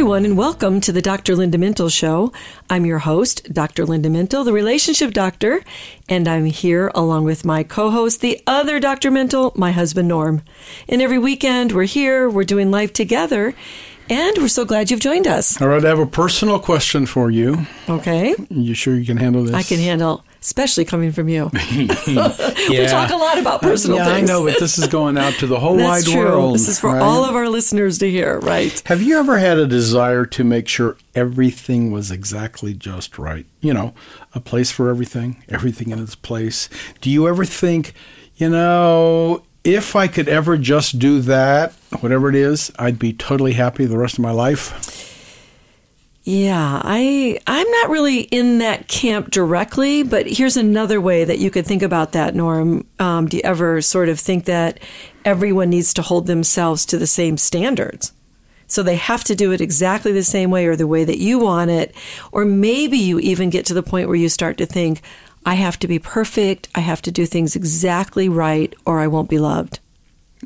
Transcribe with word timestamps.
everyone, 0.00 0.24
and 0.24 0.38
welcome 0.38 0.80
to 0.80 0.92
the 0.92 1.02
Dr. 1.02 1.36
Linda 1.36 1.58
Mintle 1.58 1.92
Show. 1.92 2.32
I'm 2.70 2.86
your 2.86 3.00
host, 3.00 3.52
Dr. 3.52 3.84
Linda 3.84 4.08
Mintle, 4.08 4.46
the 4.46 4.52
relationship 4.52 5.12
doctor, 5.12 5.62
and 6.08 6.26
I'm 6.26 6.46
here 6.46 6.90
along 6.94 7.24
with 7.24 7.44
my 7.44 7.62
co 7.64 7.90
host, 7.90 8.22
the 8.22 8.42
other 8.46 8.80
Dr. 8.80 9.10
Mintle, 9.10 9.54
my 9.56 9.72
husband, 9.72 10.08
Norm. 10.08 10.40
And 10.88 11.02
every 11.02 11.18
weekend, 11.18 11.72
we're 11.72 11.84
here, 11.84 12.30
we're 12.30 12.44
doing 12.44 12.70
life 12.70 12.94
together, 12.94 13.52
and 14.08 14.38
we're 14.38 14.48
so 14.48 14.64
glad 14.64 14.90
you've 14.90 15.00
joined 15.00 15.26
us. 15.26 15.60
All 15.60 15.68
right, 15.68 15.84
I 15.84 15.88
have 15.88 15.98
a 15.98 16.06
personal 16.06 16.58
question 16.58 17.04
for 17.04 17.30
you. 17.30 17.66
Okay? 17.86 18.34
You 18.48 18.72
sure 18.72 18.94
you 18.94 19.04
can 19.04 19.18
handle 19.18 19.44
this? 19.44 19.54
I 19.54 19.62
can 19.62 19.80
handle, 19.80 20.24
especially 20.40 20.84
coming 20.84 21.12
from 21.12 21.28
you. 21.28 21.50
we 21.76 21.86
talk 21.86 23.10
a 23.10 23.16
lot 23.16 23.38
about 23.38 23.60
personal 23.60 23.98
yeah, 23.98 24.06
things. 24.06 24.30
I 24.30 24.32
know, 24.32 24.44
but 24.44 24.58
this 24.58 24.78
is 24.78 24.88
going 24.88 25.18
out 25.18 25.34
to 25.34 25.46
the 25.46 25.60
whole 25.60 25.76
That's 25.76 26.06
wide 26.06 26.12
true. 26.12 26.24
world. 26.24 26.54
This 26.54 26.68
is 26.68 26.80
for 26.80 26.90
right? 26.90 27.02
all 27.02 27.24
of 27.24 27.36
our 27.36 27.48
listeners 27.48 27.98
to 27.98 28.10
hear, 28.10 28.38
right? 28.40 28.80
Have 28.86 29.02
you 29.02 29.18
ever 29.18 29.38
had 29.38 29.58
a 29.58 29.66
desire 29.66 30.24
to 30.26 30.44
make 30.44 30.68
sure 30.68 30.96
everything 31.14 31.90
was 31.90 32.10
exactly 32.10 32.72
just 32.74 33.18
right? 33.18 33.46
You 33.60 33.74
know, 33.74 33.94
a 34.34 34.40
place 34.40 34.70
for 34.70 34.88
everything, 34.88 35.42
everything 35.48 35.90
in 35.90 36.02
its 36.02 36.14
place. 36.14 36.68
Do 37.00 37.10
you 37.10 37.28
ever 37.28 37.44
think, 37.44 37.92
you 38.36 38.48
know, 38.48 39.42
if 39.62 39.94
I 39.94 40.08
could 40.08 40.28
ever 40.28 40.56
just 40.56 40.98
do 40.98 41.20
that, 41.20 41.72
whatever 42.00 42.30
it 42.30 42.34
is, 42.34 42.72
I'd 42.78 42.98
be 42.98 43.12
totally 43.12 43.52
happy 43.52 43.84
the 43.84 43.98
rest 43.98 44.14
of 44.14 44.20
my 44.20 44.30
life? 44.30 45.06
Yeah, 46.22 46.82
I 46.84 47.38
I'm 47.46 47.70
not 47.70 47.88
really 47.88 48.20
in 48.20 48.58
that 48.58 48.88
camp 48.88 49.30
directly, 49.30 50.02
but 50.02 50.26
here's 50.26 50.56
another 50.56 51.00
way 51.00 51.24
that 51.24 51.38
you 51.38 51.50
could 51.50 51.66
think 51.66 51.82
about 51.82 52.12
that, 52.12 52.34
Norm. 52.34 52.86
Um, 52.98 53.26
do 53.26 53.38
you 53.38 53.42
ever 53.42 53.80
sort 53.80 54.10
of 54.10 54.20
think 54.20 54.44
that 54.44 54.80
everyone 55.24 55.70
needs 55.70 55.94
to 55.94 56.02
hold 56.02 56.26
themselves 56.26 56.84
to 56.86 56.98
the 56.98 57.06
same 57.06 57.38
standards? 57.38 58.12
So 58.66 58.82
they 58.82 58.96
have 58.96 59.24
to 59.24 59.34
do 59.34 59.50
it 59.50 59.60
exactly 59.60 60.12
the 60.12 60.22
same 60.22 60.50
way 60.50 60.66
or 60.66 60.76
the 60.76 60.86
way 60.86 61.04
that 61.04 61.18
you 61.18 61.38
want 61.38 61.70
it, 61.70 61.94
or 62.32 62.44
maybe 62.44 62.98
you 62.98 63.18
even 63.18 63.50
get 63.50 63.64
to 63.66 63.74
the 63.74 63.82
point 63.82 64.06
where 64.06 64.16
you 64.16 64.28
start 64.28 64.58
to 64.58 64.66
think, 64.66 65.00
I 65.44 65.54
have 65.54 65.78
to 65.80 65.88
be 65.88 65.98
perfect, 65.98 66.68
I 66.74 66.80
have 66.80 67.02
to 67.02 67.10
do 67.10 67.26
things 67.26 67.56
exactly 67.56 68.28
right, 68.28 68.72
or 68.84 69.00
I 69.00 69.08
won't 69.08 69.30
be 69.30 69.38
loved. 69.38 69.80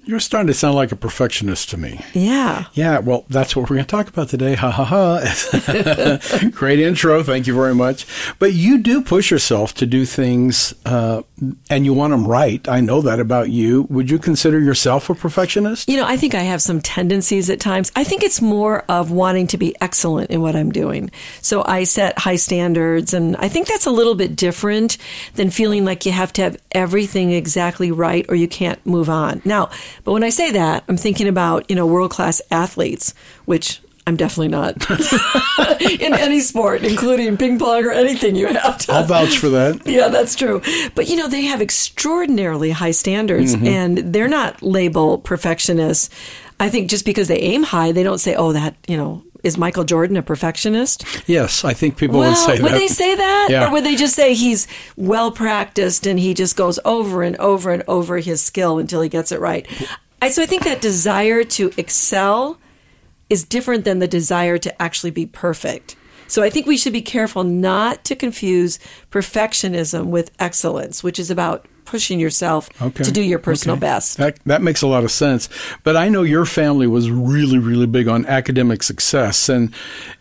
You're 0.03 0.20
starting 0.20 0.48
to 0.48 0.55
sound 0.55 0.75
like 0.75 0.92
a 0.92 0.97
perfectionist 0.97 1.70
to 1.70 1.77
me. 1.77 2.00
Yeah. 2.12 2.64
Yeah, 2.75 2.98
well, 2.98 3.25
that's 3.31 3.55
what 3.55 3.62
we're 3.62 3.77
going 3.77 3.87
to 3.87 3.91
talk 3.91 4.09
about 4.09 4.28
today. 4.28 4.55
Ha 4.55 4.70
ha 4.70 4.84
ha. 4.84 6.50
Great 6.50 6.81
intro. 6.81 7.23
Thank 7.23 7.47
you 7.47 7.55
very 7.55 7.75
much. 7.75 8.06
But 8.39 8.53
you 8.53 8.78
do 8.78 9.03
push 9.03 9.31
yourself 9.31 9.72
to 9.75 9.87
do 9.87 10.05
things 10.05 10.75
uh, 10.84 11.22
and 11.70 11.84
you 11.84 11.92
want 11.92 12.11
them 12.11 12.27
right. 12.27 12.67
I 12.69 12.81
know 12.81 13.00
that 13.03 13.20
about 13.20 13.50
you. 13.50 13.83
Would 13.84 14.11
you 14.11 14.19
consider 14.19 14.59
yourself 14.59 15.09
a 15.11 15.15
perfectionist? 15.15 15.89
You 15.89 15.97
know, 15.97 16.06
I 16.06 16.17
think 16.17 16.34
I 16.34 16.42
have 16.42 16.61
some 16.61 16.81
tendencies 16.81 17.48
at 17.48 17.60
times. 17.60 17.93
I 17.97 18.04
think 18.04 18.22
it's 18.22 18.41
more 18.41 18.84
of 18.88 19.10
wanting 19.10 19.47
to 19.49 19.59
be 19.59 19.75
excellent 19.81 20.31
in 20.31 20.41
what 20.41 20.56
I'm 20.56 20.72
doing. 20.72 21.10
So 21.41 21.65
I 21.66 21.84
set 21.84 22.19
high 22.19 22.37
standards, 22.37 23.15
and 23.15 23.37
I 23.37 23.49
think 23.49 23.69
that's 23.69 23.87
a 23.87 23.91
little 23.91 24.15
bit 24.15 24.37
different 24.37 24.99
than 25.34 25.50
feeling 25.50 25.84
like 25.84 26.06
you 26.06 26.12
have 26.12 26.33
to 26.34 26.43
have 26.43 26.56
everything 26.72 27.33
exactly 27.33 27.91
right 27.91 28.27
or 28.28 28.34
you 28.34 28.49
can't 28.49 28.84
move 28.84 29.09
on. 29.09 29.41
Now, 29.44 29.71
but 30.05 30.12
when 30.12 30.25
I 30.25 30.31
say 30.31 30.50
that, 30.53 30.84
I'm 30.89 30.97
thinking 30.97 31.28
about, 31.28 31.69
you 31.71 31.77
know, 31.77 31.87
world 31.87 32.11
class 32.11 32.41
athletes, 32.50 33.15
which 33.45 33.81
I'm 34.06 34.17
definitely 34.17 34.49
not 34.49 34.75
in 35.81 36.12
any 36.12 36.41
sport, 36.41 36.84
including 36.84 37.37
ping 37.39 37.59
pong 37.59 37.84
or 37.87 37.91
anything 37.91 38.37
you 38.37 38.47
have 38.49 38.77
to. 38.78 38.93
I'll 38.93 39.05
vouch 39.05 39.39
for 39.39 39.49
that. 39.50 39.81
Yeah, 39.87 40.09
that's 40.09 40.34
true. 40.37 40.61
But 40.95 41.09
you 41.09 41.17
know, 41.17 41.27
they 41.28 41.43
have 41.43 41.62
extraordinarily 41.62 42.71
high 42.71 42.91
standards 42.91 43.55
Mm-hmm. 43.56 43.67
and 43.67 43.99
they're 44.12 44.28
not 44.28 44.62
label 44.62 45.19
perfectionists. 45.19 46.11
I 46.61 46.69
think 46.69 46.91
just 46.91 47.05
because 47.06 47.28
they 47.28 47.39
aim 47.39 47.62
high, 47.62 47.93
they 47.93 48.03
don't 48.03 48.19
say, 48.19 48.34
oh, 48.34 48.53
that, 48.53 48.77
you 48.87 48.97
know, 48.97 49.22
is 49.44 49.59
Michael 49.59 49.84
Jordan 49.84 50.16
a 50.16 50.22
perfectionist? 50.22 51.05
Yes, 51.28 51.65
I 51.65 51.75
think 51.75 51.97
people 51.97 52.19
well, 52.19 52.31
would 52.31 52.38
say 52.38 52.56
that. 52.56 52.62
Would 52.62 52.72
they 52.72 52.88
say 52.88 53.15
that? 53.15 53.49
Yeah. 53.50 53.69
Or 53.69 53.72
would 53.72 53.84
they 53.84 53.94
just 53.94 54.16
say 54.16 54.34
he's 54.34 54.66
well 54.97 55.31
practiced 55.31 56.06
and 56.06 56.19
he 56.19 56.34
just 56.34 56.56
goes 56.56 56.81
over 56.84 57.22
and 57.22 57.37
over 57.37 57.71
and 57.71 57.84
over 57.87 58.19
his 58.19 58.43
skill 58.43 58.78
until 58.78 59.03
he 59.03 59.09
gets 59.09 59.31
it 59.31 59.38
right? 59.38 59.66
I, 60.21 60.31
so 60.31 60.43
I 60.43 60.47
think 60.47 60.65
that 60.65 60.81
desire 60.81 61.44
to 61.44 61.71
excel 61.77 62.59
is 63.28 63.44
different 63.44 63.84
than 63.84 63.99
the 63.99 64.09
desire 64.09 64.56
to 64.59 64.83
actually 64.83 65.10
be 65.10 65.27
perfect. 65.27 65.97
So 66.26 66.42
I 66.42 66.50
think 66.50 66.66
we 66.66 66.76
should 66.76 66.92
be 66.92 67.02
careful 67.02 67.44
not 67.44 68.04
to 68.04 68.16
confuse 68.16 68.78
perfectionism 69.10 70.06
with 70.06 70.30
excellence, 70.38 71.02
which 71.02 71.18
is 71.18 71.30
about 71.30 71.66
pushing 71.84 72.18
yourself 72.18 72.70
Okay. 72.80 73.04
to 73.04 73.12
do 73.12 73.20
your 73.20 73.38
personal 73.38 73.76
Okay. 73.76 73.80
best. 73.82 74.16
That 74.16 74.38
that 74.46 74.62
makes 74.62 74.80
a 74.82 74.86
lot 74.86 75.04
of 75.04 75.10
sense. 75.10 75.48
But 75.82 75.96
I 75.96 76.08
know 76.08 76.22
your 76.22 76.46
family 76.46 76.86
was 76.86 77.10
really 77.10 77.58
really 77.58 77.86
big 77.86 78.08
on 78.08 78.24
academic 78.26 78.82
success, 78.82 79.48
and 79.50 79.72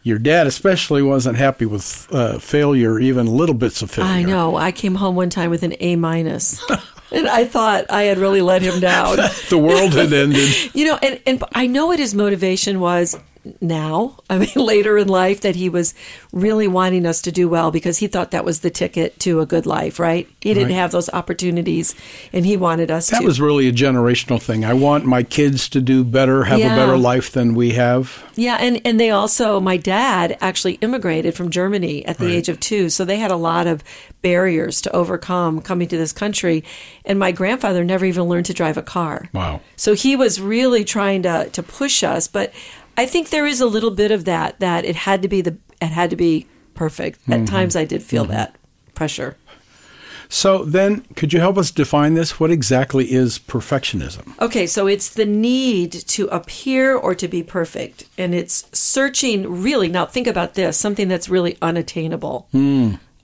your 0.04 0.20
dad 0.20 0.46
especially 0.46 1.02
wasn't 1.02 1.38
happy 1.38 1.66
with 1.66 2.08
uh, 2.12 2.38
failure, 2.40 3.00
even 3.00 3.28
little 3.28 3.56
bits 3.56 3.82
of 3.82 3.90
failure. 3.92 4.12
I 4.12 4.24
know. 4.24 4.58
I 4.58 4.72
came 4.74 4.96
home 4.96 5.16
one 5.16 5.30
time 5.30 5.50
with 5.50 5.64
an 5.64 5.74
A 5.80 5.96
minus. 5.96 6.62
and 7.12 7.28
I 7.30 7.46
thought 7.46 7.86
I 7.90 8.04
had 8.04 8.18
really 8.18 8.42
let 8.42 8.62
him 8.62 8.80
down. 8.82 9.18
The 9.50 9.58
world 9.58 9.94
had 9.94 10.12
ended. 10.12 10.50
you 10.76 10.86
know, 10.86 10.98
and, 11.02 11.20
and 11.26 11.44
I 11.54 11.68
know 11.68 11.88
what 11.88 12.00
his 12.00 12.14
motivation 12.14 12.80
was 12.80 13.18
now, 13.62 14.18
I 14.30 14.38
mean, 14.40 14.50
later 14.56 14.98
in 14.98 15.08
life, 15.08 15.42
that 15.42 15.56
he 15.56 15.70
was 15.70 15.94
really 16.32 16.68
wanting 16.68 17.06
us 17.06 17.22
to 17.24 17.32
do 17.32 17.48
well 17.50 17.72
because 17.72 17.98
he 17.98 18.08
thought 18.08 18.32
that 18.32 18.46
was 18.46 18.62
the 18.62 18.70
ticket 18.70 19.20
to 19.22 19.40
a 19.42 19.46
good 19.46 19.66
life, 19.66 20.00
right? 20.00 20.28
He 20.42 20.54
didn't 20.54 20.70
Right. 20.70 20.76
have 20.76 20.92
those 20.92 21.10
opportunities 21.10 21.96
and 22.32 22.46
he 22.46 22.58
wanted 22.58 22.90
us 22.92 23.08
to 23.08 23.12
That 23.16 23.22
to. 23.22 23.26
was 23.28 23.42
really 23.42 23.68
a 23.68 23.72
generational 23.74 24.42
thing. 24.42 24.64
I 24.66 24.74
want 24.74 25.06
my 25.06 25.24
kids 25.24 25.68
to 25.70 25.82
do 25.82 26.04
better, 26.04 26.46
have 26.46 26.60
Yeah. 26.60 26.74
a 26.74 26.78
better 26.78 26.98
life 26.98 27.32
than 27.32 27.54
we 27.54 27.72
have. 27.72 28.24
Yeah, 28.36 28.58
and, 28.60 28.82
and 28.86 29.00
they 29.00 29.10
also, 29.12 29.60
my 29.60 29.78
dad 29.78 30.38
actually 30.42 30.74
immigrated 30.76 31.36
from 31.36 31.50
Germany 31.50 32.06
at 32.06 32.18
the 32.18 32.26
Right. 32.26 32.36
age 32.36 32.50
of 32.50 32.60
two. 32.60 32.90
So 32.90 33.04
they 33.06 33.18
had 33.18 33.32
a 33.32 33.36
lot 33.36 33.68
of 33.68 33.84
barriers 34.22 34.80
to 34.82 34.96
overcome 34.96 35.62
coming 35.62 35.88
to 35.90 35.98
this 35.98 36.14
country. 36.14 36.64
And 37.06 37.20
my 37.20 37.32
grandfather 37.32 37.84
never 37.84 38.06
even 38.06 38.24
learned 38.24 38.46
to 38.48 38.54
drive 38.54 38.78
a 38.78 38.82
car. 38.82 39.28
Wow. 39.34 39.60
So 39.76 39.94
he 39.94 40.16
was 40.16 40.40
really 40.40 40.84
trying 40.86 41.24
to, 41.24 41.50
to 41.52 41.62
push 41.62 42.04
us. 42.04 42.28
But 42.28 42.54
I 42.98 43.06
think 43.06 43.30
there 43.30 43.46
is 43.48 43.62
a 43.62 43.66
little 43.66 43.92
bit 43.92 44.12
of 44.12 44.26
that, 44.26 44.60
that 44.60 44.86
it 44.86 44.96
had 44.96 45.22
to 45.22 45.28
be 45.28 45.42
the, 45.42 45.58
it 45.82 45.88
had 45.88 46.10
to 46.12 46.16
be 46.16 46.48
perfect. 46.74 47.22
Mm-hmm. 47.22 47.34
At 47.34 47.48
times 47.48 47.76
I 47.76 47.86
did 47.86 48.04
feel 48.04 48.26
that 48.26 48.56
pressure. 48.94 49.38
So 50.30 50.64
then, 50.66 51.02
could 51.16 51.32
you 51.32 51.40
help 51.40 51.58
us 51.60 51.70
define 51.70 52.16
this? 52.16 52.40
What 52.40 52.50
exactly 52.50 53.12
is 53.12 53.38
perfectionism? 53.38 54.40
Okay, 54.40 54.66
so 54.66 54.88
it's 54.88 55.10
the 55.10 55.26
need 55.26 55.92
to 55.92 56.28
appear 56.28 56.96
or 56.96 57.14
to 57.14 57.28
be 57.28 57.44
perfect. 57.44 58.06
And 58.18 58.34
it's 58.34 58.68
searching 58.72 59.62
really, 59.62 59.90
now 59.90 60.08
think 60.08 60.26
about 60.26 60.56
this 60.56 60.76
something 60.76 61.08
that's 61.08 61.30
really 61.30 61.58
unattainable. 61.62 62.48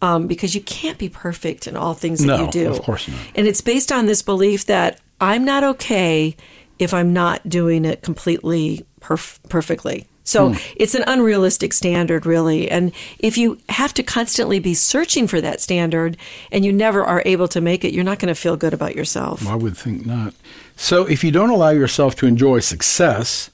Um, 0.02 0.28
because 0.28 0.54
you 0.54 0.62
can't 0.62 0.98
be 1.00 1.10
perfect 1.10 1.68
in 1.68 1.76
all 1.76 1.94
things 1.94 2.20
that 2.20 2.28
No, 2.28 2.46
you 2.46 2.52
do. 2.52 2.70
of 2.70 2.82
course 2.82 3.08
not. 3.08 3.20
And 3.36 3.48
it's 3.48 3.62
based 3.62 3.92
on 3.92 4.06
this 4.06 4.22
belief 4.22 4.66
that 4.68 5.00
I'm 5.20 5.44
not 5.44 5.64
okay 5.64 6.36
if 6.80 6.94
I'm 6.94 7.14
not 7.14 7.48
doing 7.48 7.86
it 7.86 8.02
completely 8.02 8.86
perf- 9.02 9.40
perfectly. 9.50 10.08
So 10.24 10.50
hmm. 10.50 10.58
it's 10.76 10.94
an 10.94 11.04
unrealistic 11.08 11.74
standard, 11.74 12.26
really. 12.26 12.70
And 12.70 12.92
if 13.18 13.38
you 13.38 13.58
have 13.70 13.96
to 13.96 14.04
constantly 14.04 14.60
be 14.60 14.76
searching 14.76 15.28
for 15.28 15.42
that 15.42 15.60
standard 15.60 16.18
and 16.52 16.64
you 16.64 16.72
never 16.72 17.04
are 17.04 17.24
able 17.26 17.48
to 17.50 17.62
make 17.62 17.84
it, 17.84 17.94
you're 17.94 18.04
not 18.04 18.20
going 18.20 18.28
to 18.34 18.40
feel 18.40 18.56
good 18.56 18.74
about 18.74 18.96
yourself. 18.96 19.48
I 19.48 19.56
would 19.56 19.76
think 19.76 20.06
not. 20.06 20.36
So, 20.76 21.06
if 21.06 21.24
you 21.24 21.32
don't 21.32 21.50
allow 21.50 21.72
yourself 21.72 22.16
to 22.18 22.28
enjoy 22.28 22.60
success 22.60 23.50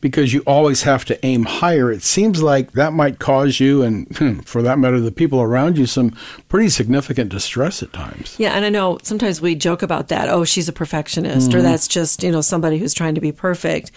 because 0.00 0.32
you 0.32 0.42
always 0.46 0.82
have 0.82 1.04
to 1.06 1.26
aim 1.26 1.44
higher, 1.44 1.90
it 1.90 2.02
seems 2.02 2.40
like 2.40 2.72
that 2.72 2.92
might 2.92 3.18
cause 3.18 3.58
you, 3.58 3.82
and 3.82 4.06
hmm, 4.16 4.38
for 4.40 4.62
that 4.62 4.78
matter, 4.78 5.00
the 5.00 5.10
people 5.10 5.40
around 5.40 5.76
you, 5.76 5.86
some 5.86 6.14
pretty 6.48 6.68
significant 6.68 7.30
distress 7.30 7.82
at 7.82 7.92
times. 7.92 8.36
Yeah, 8.38 8.52
and 8.52 8.64
I 8.64 8.68
know 8.68 8.98
sometimes 9.02 9.40
we 9.40 9.56
joke 9.56 9.82
about 9.82 10.08
that. 10.08 10.28
Oh, 10.28 10.44
she's 10.44 10.68
a 10.68 10.72
perfectionist, 10.72 11.52
or 11.52 11.62
that's 11.62 11.88
just, 11.88 12.22
you 12.22 12.30
know, 12.30 12.40
somebody 12.40 12.78
who's 12.78 12.94
trying 12.94 13.16
to 13.16 13.20
be 13.20 13.32
perfect. 13.32 13.90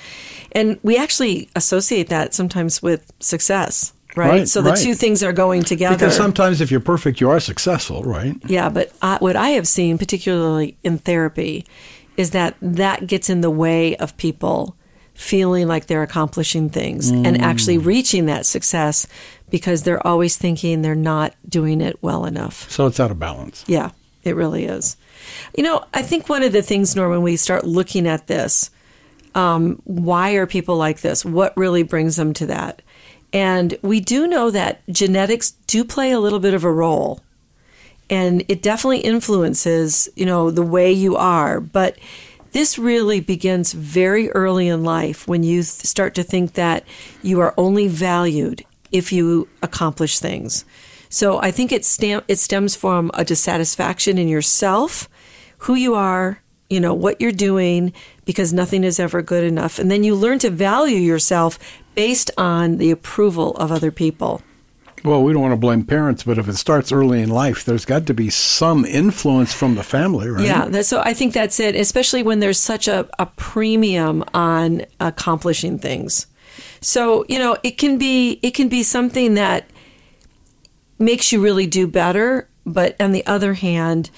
And 0.53 0.79
we 0.81 0.97
actually 0.97 1.49
associate 1.55 2.09
that 2.09 2.33
sometimes 2.33 2.81
with 2.81 3.11
success. 3.19 3.93
right? 4.15 4.29
Right, 4.29 4.47
so 4.47 4.61
the 4.61 4.71
right. 4.71 4.79
two 4.79 4.95
things 4.95 5.23
are 5.23 5.33
going 5.33 5.63
together. 5.63 5.95
Because 5.95 6.15
sometimes 6.15 6.61
if 6.61 6.71
you're 6.71 6.79
perfect, 6.79 7.21
you 7.21 7.29
are 7.29 7.39
successful, 7.39 8.03
right? 8.03 8.35
Yeah, 8.45 8.69
but 8.69 8.91
I, 9.01 9.17
what 9.19 9.35
I 9.35 9.49
have 9.49 9.67
seen, 9.67 9.97
particularly 9.97 10.77
in 10.83 10.97
therapy, 10.97 11.65
is 12.17 12.31
that 12.31 12.55
that 12.61 13.07
gets 13.07 13.29
in 13.29 13.41
the 13.41 13.51
way 13.51 13.95
of 13.97 14.17
people 14.17 14.75
feeling 15.13 15.67
like 15.67 15.85
they're 15.87 16.03
accomplishing 16.03 16.69
things 16.69 17.09
and 17.09 17.39
actually 17.41 17.77
reaching 17.77 18.25
that 18.25 18.45
success 18.45 19.07
because 19.49 19.83
they're 19.83 20.05
always 20.05 20.37
thinking 20.37 20.81
they're 20.81 20.95
not 20.95 21.35
doing 21.47 21.81
it 21.81 22.01
well 22.01 22.25
enough. 22.25 22.69
So 22.71 22.87
it's 22.87 22.99
out 22.99 23.11
of 23.11 23.19
balance. 23.19 23.63
Yeah, 23.67 23.91
it 24.23 24.35
really 24.35 24.65
is. 24.65 24.97
You 25.55 25.63
know, 25.63 25.85
I 25.93 26.01
think 26.01 26.29
one 26.29 26.41
of 26.41 26.53
the 26.53 26.61
things, 26.61 26.95
Norman, 26.95 27.21
we 27.21 27.35
start 27.35 27.65
looking 27.65 28.07
at 28.07 28.27
this, 28.27 28.71
um, 29.35 29.81
why 29.83 30.31
are 30.31 30.47
people 30.47 30.77
like 30.77 31.01
this? 31.01 31.23
What 31.23 31.55
really 31.55 31.83
brings 31.83 32.15
them 32.15 32.33
to 32.33 32.45
that? 32.47 32.81
And 33.33 33.77
we 33.81 33.99
do 33.99 34.27
know 34.27 34.51
that 34.51 34.81
genetics 34.89 35.51
do 35.67 35.83
play 35.85 36.11
a 36.11 36.19
little 36.19 36.39
bit 36.39 36.53
of 36.53 36.63
a 36.63 36.71
role. 36.71 37.21
And 38.09 38.43
it 38.49 38.61
definitely 38.61 38.99
influences, 38.99 40.09
you 40.15 40.25
know, 40.25 40.51
the 40.51 40.63
way 40.63 40.91
you 40.91 41.15
are. 41.15 41.61
But 41.61 41.97
this 42.51 42.77
really 42.77 43.19
begins 43.19 43.73
very 43.73 44.29
early 44.31 44.67
in 44.67 44.83
life 44.83 45.27
when 45.27 45.43
you 45.43 45.63
start 45.63 46.15
to 46.15 46.23
think 46.23 46.53
that 46.53 46.83
you 47.21 47.39
are 47.39 47.53
only 47.57 47.87
valued 47.87 48.65
if 48.91 49.11
you 49.11 49.47
accomplish 49.61 50.19
things. 50.19 50.65
So 51.09 51.39
I 51.39 51.51
think 51.51 51.71
it, 51.71 51.85
stem- 51.85 52.23
it 52.27 52.37
stems 52.37 52.75
from 52.75 53.11
a 53.13 53.25
dissatisfaction 53.25 54.17
in 54.17 54.27
yourself, 54.27 55.09
who 55.59 55.75
you 55.75 55.95
are, 55.95 56.41
you 56.69 56.79
know, 56.79 56.93
what 56.93 57.19
you're 57.19 57.31
doing, 57.31 57.93
because 58.25 58.53
nothing 58.53 58.83
is 58.83 58.99
ever 58.99 59.21
good 59.21 59.43
enough. 59.43 59.77
And 59.77 59.91
then 59.91 60.03
you 60.03 60.15
learn 60.15 60.39
to 60.39 60.49
value 60.49 60.97
yourself 60.97 61.59
based 61.95 62.31
on 62.37 62.77
the 62.77 62.91
approval 62.91 63.55
of 63.57 63.71
other 63.71 63.91
people. 63.91 64.41
Well, 65.03 65.23
we 65.23 65.33
don't 65.33 65.41
want 65.41 65.53
to 65.53 65.57
blame 65.57 65.83
parents, 65.83 66.23
but 66.23 66.37
if 66.37 66.47
it 66.47 66.55
starts 66.55 66.91
early 66.91 67.21
in 67.21 67.29
life, 67.29 67.65
there's 67.65 67.85
got 67.85 68.05
to 68.07 68.13
be 68.13 68.29
some 68.29 68.85
influence 68.85 69.53
from 69.53 69.75
the 69.75 69.83
family, 69.83 70.29
right? 70.29 70.45
Yeah, 70.45 70.81
so 70.81 71.01
I 71.03 71.13
think 71.13 71.33
that's 71.33 71.59
it, 71.59 71.75
especially 71.75 72.21
when 72.21 72.39
there's 72.39 72.59
such 72.59 72.87
a, 72.87 73.09
a 73.17 73.25
premium 73.25 74.23
on 74.33 74.83
accomplishing 74.99 75.79
things. 75.79 76.27
So, 76.81 77.25
you 77.27 77.39
know, 77.39 77.57
it 77.63 77.77
can 77.77 77.97
be 77.97 78.39
it 78.41 78.51
can 78.51 78.69
be 78.69 78.83
something 78.83 79.35
that 79.35 79.69
makes 80.99 81.31
you 81.31 81.41
really 81.41 81.67
do 81.67 81.87
better, 81.87 82.47
but 82.65 82.99
on 83.01 83.11
the 83.11 83.25
other 83.25 83.53
hand, 83.55 84.11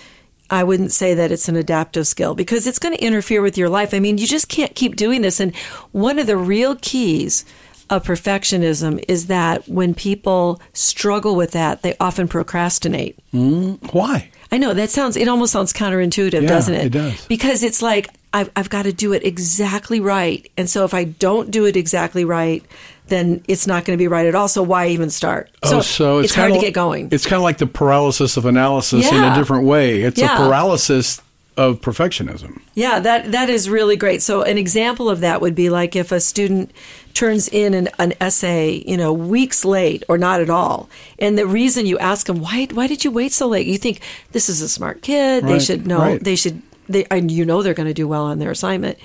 I 0.50 0.64
wouldn't 0.64 0.92
say 0.92 1.14
that 1.14 1.32
it's 1.32 1.48
an 1.48 1.56
adaptive 1.56 2.08
skill 2.08 2.36
because 2.36 2.68
it's 2.68 2.80
going 2.80 2.96
to 2.96 3.04
interfere 3.04 3.42
with 3.42 3.58
your 3.58 3.70
life. 3.70 3.94
I 3.94 4.00
mean, 4.00 4.18
you 4.18 4.28
just 4.28 4.50
can't 4.50 4.76
keep 4.76 4.96
doing 4.96 5.22
this. 5.22 5.40
And 5.40 5.56
one 5.92 6.20
of 6.20 6.28
the 6.28 6.38
real 6.38 6.76
keys 6.76 7.46
of 7.90 8.04
perfectionism 8.04 9.04
is 9.08 9.28
that 9.28 9.68
when 9.68 9.94
people 9.94 10.62
struggle 10.74 11.36
with 11.36 11.52
that, 11.52 11.82
they 11.82 11.96
often 12.00 12.28
procrastinate. 12.28 13.18
Hmm? 13.32 13.74
Why? 13.92 14.30
I 14.52 14.58
know 14.58 14.74
that 14.74 14.90
sounds, 14.90 15.18
it 15.18 15.28
almost 15.28 15.52
sounds 15.54 15.74
counterintuitive, 15.74 16.44
Yeah, 16.44 16.48
doesn't 16.48 16.74
it? 16.74 16.86
it 16.88 16.92
does. 16.92 17.26
Because 17.28 17.64
it's 17.64 17.82
like, 17.82 18.08
I've, 18.36 18.50
I've 18.56 18.70
got 18.70 18.84
to 18.84 18.94
do 18.94 19.14
it 19.14 19.24
exactly 19.26 20.00
right. 20.00 20.50
And 20.58 20.70
so 20.70 20.86
if 20.86 20.94
I 20.94 21.04
don't 21.04 21.52
do 21.52 21.66
it 21.66 21.76
exactly 21.76 22.26
right, 22.26 22.64
then 23.08 23.44
it's 23.48 23.68
not 23.68 23.86
going 23.86 23.96
to 23.98 24.02
be 24.02 24.08
right 24.08 24.26
at 24.26 24.34
all. 24.34 24.48
So 24.48 24.64
why 24.64 24.88
even 24.88 25.10
start? 25.12 25.50
oh, 25.64 25.82
so 25.82 26.20
it's, 26.20 26.28
it's 26.30 26.36
hard 26.36 26.54
to 26.54 26.60
get 26.60 26.74
going. 26.74 27.10
It's 27.12 27.26
kind 27.26 27.38
of 27.38 27.44
like 27.44 27.58
the 27.60 27.68
paralysis 27.68 28.38
of 28.38 28.46
analysis 28.46 29.12
in 29.12 29.24
a 29.24 29.36
different 29.36 29.66
way. 29.66 30.02
It's 30.02 30.20
Yeah. 30.20 30.34
a 30.36 30.38
paralysis 30.48 31.22
of 31.58 31.82
perfectionism. 31.82 32.62
Yeah, 32.74 33.00
that 33.00 33.32
that 33.32 33.50
is 33.50 33.70
really 33.70 33.96
great. 33.96 34.22
So 34.22 34.42
an 34.42 34.58
example 34.58 35.10
of 35.10 35.20
that 35.20 35.42
would 35.42 35.56
be 35.56 35.70
like 35.70 35.96
if 35.96 36.12
a 36.12 36.20
student 36.20 36.72
turns 37.14 37.48
in 37.48 37.74
an, 37.74 37.90
an 38.00 38.14
essay, 38.20 38.84
you 38.88 38.98
know, 38.98 39.14
weeks 39.14 39.64
late 39.64 40.04
or 40.10 40.18
not 40.18 40.42
at 40.42 40.50
all, 40.50 40.90
and 41.20 41.38
the 41.38 41.46
reason 41.46 41.86
you 41.86 41.98
ask 42.00 42.26
them 42.28 42.40
why 42.40 42.68
why 42.72 42.88
did 42.88 43.04
you 43.04 43.12
wait 43.12 43.32
so 43.32 43.48
late? 43.48 43.68
You 43.68 43.78
think 43.78 44.00
this 44.32 44.50
is 44.50 44.62
a 44.62 44.70
smart 44.70 45.02
kid. 45.02 45.46
They 45.46 45.60
should 45.60 45.86
know. 45.86 46.00
right. 46.00 46.24
They 46.24 46.36
should. 46.36 46.62
They 46.88 47.06
and 47.06 47.32
you 47.32 47.46
know 47.46 47.62
they're 47.62 47.74
going 47.74 47.88
to 47.88 47.94
do 47.94 48.08
well 48.08 48.26
on 48.26 48.40
their 48.40 48.52
assignment, 48.52 48.98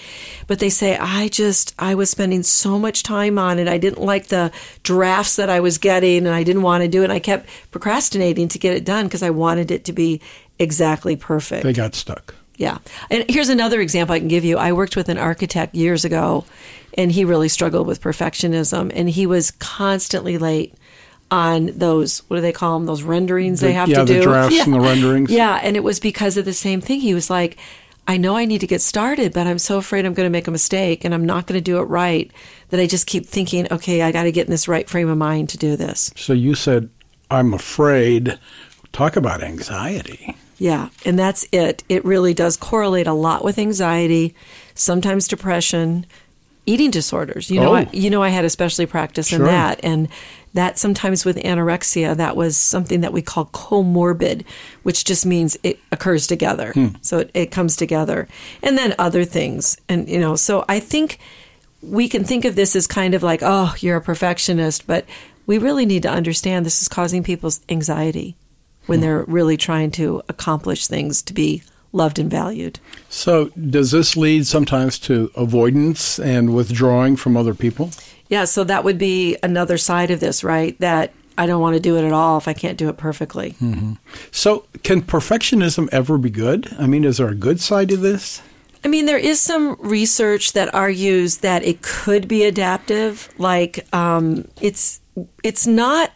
but 0.46 0.58
they 0.58 0.70
say 0.70 0.96
I 0.96 1.28
just 1.28 1.75
I 1.78 1.94
was 1.94 2.10
spending 2.10 2.42
so 2.42 2.78
much 2.78 3.02
time 3.02 3.38
on 3.38 3.58
it. 3.58 3.69
I 3.69 3.78
didn't 3.78 4.02
like 4.02 4.28
the 4.28 4.50
drafts 4.82 5.36
that 5.36 5.48
I 5.48 5.60
was 5.60 5.78
getting, 5.78 6.26
and 6.26 6.34
I 6.34 6.42
didn't 6.42 6.62
want 6.62 6.82
to 6.82 6.88
do 6.88 7.02
it. 7.02 7.04
And 7.04 7.12
I 7.12 7.20
kept 7.20 7.48
procrastinating 7.70 8.48
to 8.48 8.58
get 8.58 8.75
it 8.76 8.84
done 8.84 9.06
because 9.06 9.22
I 9.22 9.30
wanted 9.30 9.70
it 9.70 9.84
to 9.84 9.92
be 9.92 10.20
exactly 10.58 11.16
perfect. 11.16 11.62
They 11.62 11.72
got 11.72 11.94
stuck. 11.94 12.34
Yeah. 12.56 12.78
And 13.10 13.25
here's 13.28 13.48
another 13.48 13.80
example 13.80 14.14
I 14.14 14.19
can 14.19 14.28
give 14.28 14.44
you. 14.44 14.58
I 14.58 14.72
worked 14.72 14.96
with 14.96 15.08
an 15.08 15.16
architect 15.16 15.76
years 15.76 16.04
ago, 16.04 16.44
and 16.94 17.12
he 17.12 17.25
really 17.25 17.48
struggled 17.48 17.86
with 17.86 18.02
perfectionism, 18.02 18.90
and 18.94 19.08
he 19.08 19.26
was 19.26 19.52
constantly 19.52 20.36
late 20.38 20.75
on 21.30 21.66
those, 21.76 22.20
what 22.28 22.36
do 22.36 22.40
they 22.42 22.52
call 22.52 22.78
them? 22.78 22.86
Those 22.86 23.02
renderings 23.02 23.60
they 23.60 23.69
The- 23.69 23.72
have 23.75 23.88
yeah, 23.88 23.98
to 23.98 24.04
the 24.04 24.14
do. 24.14 24.22
drafts 24.22 24.60
and 24.60 24.72
the 24.72 24.80
renderings. 24.80 25.30
Yeah. 25.30 25.60
And 25.62 25.76
it 25.76 25.84
was 25.84 26.00
because 26.00 26.36
of 26.36 26.44
the 26.44 26.52
same 26.54 26.80
thing. 26.80 27.00
He 27.00 27.12
was 27.14 27.28
like, 27.28 27.56
I 28.06 28.16
know 28.16 28.36
I 28.36 28.46
need 28.46 28.62
to 28.62 28.66
get 28.66 28.80
started, 28.80 29.34
but 29.34 29.46
I'm 29.46 29.58
so 29.58 29.76
afraid 29.76 30.06
I'm 30.06 30.14
going 30.14 30.25
to 30.26 30.30
make 30.30 30.48
a 30.48 30.50
mistake 30.50 31.04
and 31.04 31.12
I'm 31.12 31.26
not 31.26 31.46
going 31.46 31.58
to 31.58 31.62
do 31.62 31.76
it 31.78 31.82
right 31.82 32.30
that 32.70 32.80
I 32.80 32.86
just 32.86 33.06
keep 33.06 33.26
thinking, 33.26 33.70
okay, 33.70 34.00
I 34.00 34.10
got 34.12 34.22
to 34.22 34.32
get 34.32 34.46
in 34.46 34.50
this 34.50 34.66
right 34.66 34.88
frame 34.88 35.08
of 35.10 35.19
mind 35.19 35.50
to 35.50 35.58
do 35.58 35.76
this. 35.76 36.10
So 36.16 36.32
you 36.32 36.54
said, 36.54 36.88
I'm 37.30 37.52
afraid. 37.52 38.38
Talk 38.92 39.16
about 39.16 39.42
anxiety. 39.42 40.34
Yeah, 40.58 40.88
and 41.04 41.19
that's 41.19 41.46
it. 41.52 41.84
It 41.90 42.02
really 42.04 42.32
does 42.32 42.56
correlate 42.56 43.06
a 43.06 43.12
lot 43.12 43.44
with 43.44 43.58
anxiety, 43.58 44.34
sometimes 44.75 45.28
depression, 45.28 46.06
eating 46.66 46.90
disorders. 46.90 47.50
You 47.50 47.60
know, 47.60 47.72
Oh. 47.72 47.76
I, 47.76 47.88
you 47.92 48.08
know, 48.10 48.22
I 48.22 48.30
had 48.30 48.44
especially 48.46 48.86
practice 48.86 49.30
in 49.32 49.38
Sure. 49.40 49.46
that, 49.46 49.78
and 49.84 50.08
that 50.55 50.79
sometimes 50.79 51.25
with 51.25 51.37
anorexia, 51.39 52.17
that 52.17 52.37
was 52.37 52.56
something 52.56 53.00
that 53.00 53.12
we 53.12 53.23
call 53.23 53.47
comorbid, 53.47 54.45
which 54.83 55.05
just 55.05 55.27
means 55.27 55.56
it 55.62 55.79
occurs 55.93 56.27
together. 56.27 56.73
Hmm. 56.73 56.89
So 57.00 57.19
it, 57.19 57.31
it 57.35 57.50
comes 57.50 57.77
together, 57.77 58.29
and 58.62 58.77
then 58.77 58.95
other 58.99 59.25
things, 59.25 59.77
and 59.89 60.09
you 60.09 60.19
know, 60.19 60.37
so 60.37 60.65
I 60.69 60.81
think 60.81 61.19
we 61.83 62.09
can 62.09 62.25
think 62.25 62.45
of 62.45 62.56
this 62.56 62.75
as 62.75 62.87
kind 62.87 63.15
of 63.15 63.23
like, 63.23 63.41
oh, 63.43 63.75
you're 63.81 63.99
a 63.99 64.03
perfectionist, 64.03 64.87
but 64.87 65.05
we 65.47 65.59
really 65.59 65.87
need 65.87 66.03
to 66.03 66.11
understand 66.11 66.67
this 66.67 66.83
is 66.83 66.89
causing 66.89 67.23
people's 67.23 67.61
anxiety 67.69 68.37
when 68.87 68.99
hmm. 68.99 69.03
they're 69.03 69.25
really 69.25 69.56
trying 69.56 69.91
to 69.93 70.23
accomplish 70.29 70.87
things 70.87 71.23
to 71.23 71.35
be 71.35 71.62
loved 71.93 72.19
and 72.19 72.31
valued. 72.31 72.79
So 73.09 73.49
does 73.49 73.91
this 73.91 74.17
lead 74.17 74.47
sometimes 74.47 74.99
to 75.00 75.31
avoidance 75.35 76.19
and 76.19 76.55
withdrawing 76.55 77.17
from 77.17 77.37
other 77.37 77.55
people? 77.55 77.91
Yeah, 78.28 78.44
so 78.44 78.64
that 78.64 78.84
would 78.84 78.98
be 78.98 79.36
another 79.42 79.78
side 79.78 80.10
of 80.10 80.20
this, 80.20 80.44
right? 80.44 80.78
That 80.80 81.12
I 81.38 81.46
don't 81.46 81.60
want 81.60 81.75
to 81.75 81.80
do 81.80 81.96
it 81.96 82.04
at 82.04 82.12
all 82.12 82.36
if 82.36 82.48
I 82.48 82.52
can't 82.52 82.76
do 82.76 82.88
it 82.88 82.96
perfectly. 82.96 83.54
So 84.32 84.66
can 84.82 85.02
perfectionism 85.02 85.88
ever 85.92 86.19
be 86.19 86.30
good? 86.30 86.75
I 86.78 86.86
mean, 86.86 87.04
is 87.04 87.18
there 87.18 87.28
a 87.28 87.35
good 87.35 87.61
side 87.61 87.88
to 87.90 87.97
this? 87.97 88.42
I 88.85 88.88
mean, 88.88 89.06
there 89.06 89.18
is 89.18 89.40
some 89.40 89.76
research 89.80 90.52
that 90.52 90.73
argues 90.75 91.38
that 91.38 91.64
it 91.64 91.82
could 91.82 92.28
be 92.28 92.44
adaptive. 92.44 93.28
Like, 93.38 93.87
um, 93.94 94.49
it's 94.61 95.00
it's 95.42 95.66
not. 95.66 96.12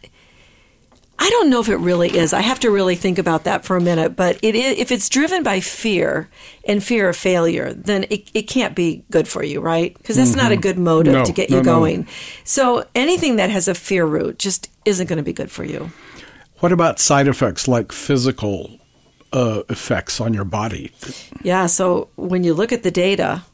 I 1.25 1.31
don't 1.31 1.51
know 1.51 1.61
if 1.61 1.69
it 1.69 1.77
really 1.77 2.09
is. 2.17 2.33
I 2.33 2.41
have 2.41 2.59
to 2.61 2.71
really 2.73 2.97
think 2.97 3.17
about 3.17 3.45
that 3.45 3.65
for 3.65 3.77
a 3.77 3.81
minute. 3.81 4.17
But 4.17 4.41
it 4.43 4.57
is, 4.57 4.77
if 4.77 4.91
it's 4.91 5.09
driven 5.09 5.45
by 5.45 5.61
fear 5.61 6.29
and 6.65 6.83
fear 6.83 7.09
of 7.09 7.17
failure, 7.17 7.73
then 7.73 8.07
it, 8.11 8.29
it 8.35 8.43
can't 8.49 8.75
be 8.75 9.05
good 9.09 9.29
for 9.29 9.45
you, 9.45 9.61
right? 9.61 9.97
Because 9.97 10.17
that's 10.17 10.35
not 10.35 10.51
a 10.51 10.57
good 10.57 10.79
motive 10.79 11.13
No, 11.13 11.25
to 11.25 11.33
get 11.33 11.49
no, 11.49 11.59
you 11.59 11.63
no. 11.63 11.65
going. 11.65 12.09
So 12.43 12.85
anything 12.97 13.37
that 13.37 13.51
has 13.51 13.69
a 13.69 13.75
fear 13.75 14.05
root 14.05 14.41
just 14.41 14.69
isn't 14.85 15.07
going 15.07 15.19
to 15.19 15.23
be 15.23 15.33
good 15.33 15.49
for 15.49 15.63
you. 15.63 15.93
What 16.59 16.73
about 16.73 16.99
side 16.99 17.29
effects 17.29 17.69
like 17.69 17.93
physical 17.93 18.81
uh, 19.33 19.63
effects 19.69 20.21
on 20.21 20.35
your 20.35 20.45
body? 20.45 20.91
Yeah, 21.45 21.67
so 21.67 22.09
when 22.17 22.43
you 22.43 22.53
look 22.53 22.73
at 22.73 22.83
the 22.83 22.91
data, 22.91 23.45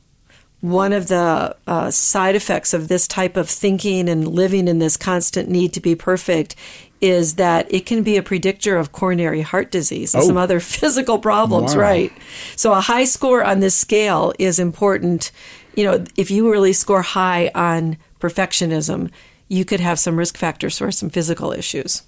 one 0.60 0.92
of 0.94 1.08
the 1.08 1.54
uh, 1.66 1.90
side 1.90 2.34
effects 2.34 2.72
of 2.72 2.88
this 2.88 3.06
type 3.06 3.36
of 3.36 3.48
thinking 3.48 4.08
and 4.08 4.26
living 4.26 4.68
in 4.68 4.78
this 4.78 4.96
constant 4.96 5.48
need 5.50 5.72
to 5.74 5.80
be 5.80 5.94
perfect 5.94 6.56
is 7.00 7.34
that 7.34 7.72
it 7.72 7.86
can 7.86 8.02
be 8.02 8.16
a 8.16 8.22
predictor 8.22 8.76
of 8.76 8.92
coronary 8.92 9.42
heart 9.42 9.70
disease 9.70 10.14
and 10.14 10.22
Oh. 10.22 10.26
some 10.26 10.36
other 10.36 10.60
physical 10.76 11.18
problems, 11.18 11.74
Wow. 11.74 11.80
right? 11.82 12.12
So 12.56 12.72
a 12.72 12.80
high 12.80 13.04
score 13.04 13.44
on 13.44 13.60
this 13.60 13.74
scale 13.74 14.32
is 14.38 14.58
important. 14.58 15.30
You 15.76 15.84
know, 15.84 16.04
if 16.16 16.30
you 16.30 16.50
really 16.50 16.72
score 16.72 17.02
high 17.02 17.50
on 17.54 17.96
perfectionism, 18.20 19.10
you 19.48 19.64
could 19.64 19.80
have 19.80 19.98
some 19.98 20.16
risk 20.16 20.36
factors 20.36 20.78
for 20.78 20.90
some 20.90 21.08
physical 21.10 21.52
issues. 21.52 22.02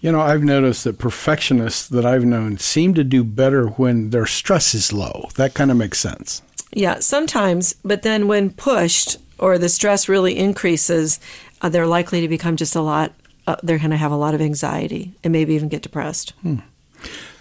You 0.00 0.10
know, 0.10 0.20
I've 0.20 0.42
noticed 0.42 0.84
that 0.84 0.98
perfectionists 0.98 1.88
that 1.88 2.04
I've 2.04 2.24
known 2.24 2.58
seem 2.58 2.94
to 2.94 3.04
do 3.04 3.22
better 3.22 3.66
when 3.68 4.10
their 4.10 4.26
stress 4.26 4.74
is 4.74 4.92
low. 4.92 5.28
That 5.36 5.54
kind 5.54 5.70
of 5.70 5.76
makes 5.76 6.00
sense. 6.00 6.42
Yeah, 6.72 6.98
sometimes, 7.00 7.74
but 7.84 8.02
then 8.02 8.26
when 8.28 8.50
pushed 8.50 9.18
or 9.38 9.58
the 9.58 9.68
stress 9.68 10.08
really 10.08 10.36
increases, 10.38 11.20
uh, 11.60 11.68
they're 11.68 11.86
likely 11.86 12.20
to 12.20 12.28
become 12.28 12.56
just 12.56 12.74
a 12.74 12.80
lot, 12.80 13.12
uh, 13.46 13.56
they're 13.62 13.78
going 13.78 13.90
to 13.90 13.96
have 13.96 14.12
a 14.12 14.16
lot 14.16 14.34
of 14.34 14.40
anxiety 14.40 15.12
and 15.24 15.32
maybe 15.32 15.54
even 15.54 15.68
get 15.68 15.82
depressed. 15.82 16.32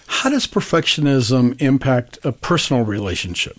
How 0.07 0.29
does 0.29 0.45
perfectionism 0.47 1.61
impact 1.61 2.19
a 2.23 2.31
personal 2.31 2.83
relationship? 2.83 3.57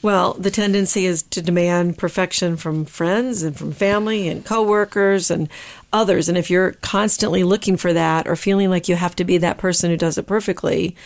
Well, 0.00 0.34
the 0.34 0.50
tendency 0.50 1.06
is 1.06 1.22
to 1.24 1.40
demand 1.40 1.96
perfection 1.96 2.56
from 2.56 2.84
friends 2.84 3.42
and 3.44 3.56
from 3.56 3.72
family 3.72 4.28
and 4.28 4.44
coworkers 4.44 5.30
and 5.30 5.48
others. 5.92 6.28
And 6.28 6.36
if 6.36 6.50
you're 6.50 6.72
constantly 6.72 7.44
looking 7.44 7.76
for 7.76 7.92
that 7.92 8.26
or 8.26 8.34
feeling 8.34 8.68
like 8.68 8.88
you 8.88 8.96
have 8.96 9.14
to 9.16 9.24
be 9.24 9.38
that 9.38 9.58
person 9.58 9.90
who 9.90 9.96
does 9.96 10.18
it 10.18 10.26
perfectly, 10.26 10.96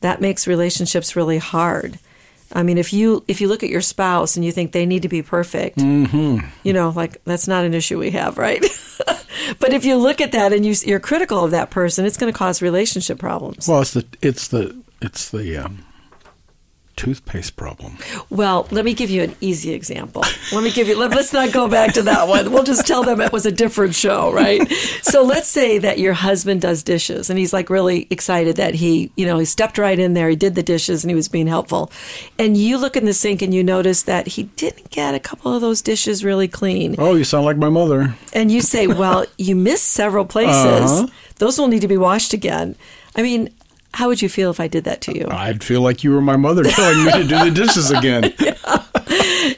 that 0.00 0.20
makes 0.20 0.46
relationships 0.46 1.16
really 1.16 1.38
hard. 1.38 1.98
I 2.54 2.62
mean, 2.62 2.76
if 2.76 2.92
you 2.92 3.24
if 3.26 3.40
you 3.40 3.48
look 3.48 3.62
at 3.62 3.70
your 3.70 3.80
spouse 3.80 4.36
and 4.36 4.44
you 4.44 4.52
think 4.52 4.72
they 4.72 4.84
need 4.84 5.00
to 5.02 5.08
be 5.08 5.22
perfect, 5.22 5.78
Mm-hmm. 5.78 6.46
you 6.62 6.74
know, 6.74 6.90
like 6.90 7.24
that's 7.24 7.48
not 7.48 7.64
an 7.64 7.72
issue 7.72 7.98
we 7.98 8.10
have, 8.10 8.36
right? 8.36 8.62
but 9.58 9.72
if 9.72 9.84
you 9.84 9.96
look 9.96 10.20
at 10.20 10.32
that 10.32 10.52
and 10.52 10.64
you, 10.64 10.74
you're 10.84 11.00
critical 11.00 11.44
of 11.44 11.50
that 11.50 11.70
person, 11.70 12.04
it's 12.04 12.16
going 12.16 12.32
to 12.32 12.36
cause 12.36 12.62
relationship 12.62 13.18
problems. 13.18 13.68
Well, 13.68 13.82
it's 13.82 13.92
the 13.92 14.06
it's 14.20 14.48
the 14.48 14.76
it's 15.00 15.30
the 15.30 15.58
um, 15.58 15.84
toothpaste 16.96 17.56
problem. 17.56 17.96
Well, 18.30 18.66
let 18.70 18.84
me 18.84 18.94
give 18.94 19.10
you 19.10 19.22
an 19.22 19.34
easy 19.40 19.72
example. 19.72 20.24
Let 20.52 20.62
me 20.62 20.70
give 20.70 20.88
you, 20.88 20.98
let, 20.98 21.12
us 21.12 21.32
not 21.32 21.52
go 21.52 21.68
back 21.68 21.94
to 21.94 22.02
that 22.02 22.28
one. 22.28 22.52
We'll 22.52 22.64
just 22.64 22.86
tell 22.86 23.02
them 23.02 23.20
it 23.20 23.32
was 23.32 23.46
a 23.46 23.52
different 23.52 23.94
show, 23.94 24.32
right? 24.32 24.70
So 25.02 25.22
let's 25.22 25.48
say 25.48 25.78
that 25.78 25.98
your 25.98 26.12
husband 26.12 26.60
does 26.60 26.82
dishes 26.82 27.30
and 27.30 27.38
he's 27.38 27.52
like 27.52 27.70
really 27.70 28.06
excited 28.10 28.56
that 28.56 28.74
he, 28.74 29.10
you 29.16 29.26
know, 29.26 29.38
he 29.38 29.44
stepped 29.44 29.78
right 29.78 29.98
in 29.98 30.14
there, 30.14 30.28
he 30.28 30.36
did 30.36 30.54
the 30.54 30.62
dishes 30.62 31.04
and 31.04 31.10
he 31.10 31.14
was 31.14 31.28
being 31.28 31.46
helpful. 31.46 31.90
And 32.38 32.56
you 32.56 32.78
look 32.78 32.96
in 32.96 33.04
the 33.04 33.14
sink 33.14 33.42
and 33.42 33.52
you 33.52 33.64
notice 33.64 34.02
that 34.04 34.28
he 34.28 34.44
didn't 34.44 34.90
get 34.90 35.14
a 35.14 35.20
couple 35.20 35.54
of 35.54 35.60
those 35.60 35.82
dishes 35.82 36.24
really 36.24 36.48
clean. 36.48 36.96
Oh, 36.98 37.14
you 37.14 37.24
sound 37.24 37.44
like 37.44 37.56
my 37.56 37.68
mother. 37.68 38.14
And 38.32 38.50
you 38.50 38.60
say, 38.60 38.86
well, 38.86 39.26
you 39.38 39.56
missed 39.56 39.88
several 39.88 40.24
places. 40.24 40.90
Uh-huh. 40.90 41.06
Those 41.36 41.58
will 41.58 41.68
need 41.68 41.80
to 41.80 41.88
be 41.88 41.96
washed 41.96 42.32
again. 42.32 42.76
I 43.16 43.22
mean, 43.22 43.50
how 43.94 44.08
would 44.08 44.22
you 44.22 44.28
feel 44.28 44.50
if 44.50 44.60
I 44.60 44.68
did 44.68 44.84
that 44.84 45.00
to 45.02 45.16
you? 45.16 45.26
I'd 45.30 45.62
feel 45.62 45.80
like 45.80 46.02
you 46.02 46.12
were 46.12 46.22
my 46.22 46.36
mother 46.36 46.62
telling 46.64 47.04
me 47.04 47.12
to 47.12 47.24
do 47.24 47.44
the 47.44 47.50
dishes 47.50 47.90
again. 47.90 48.32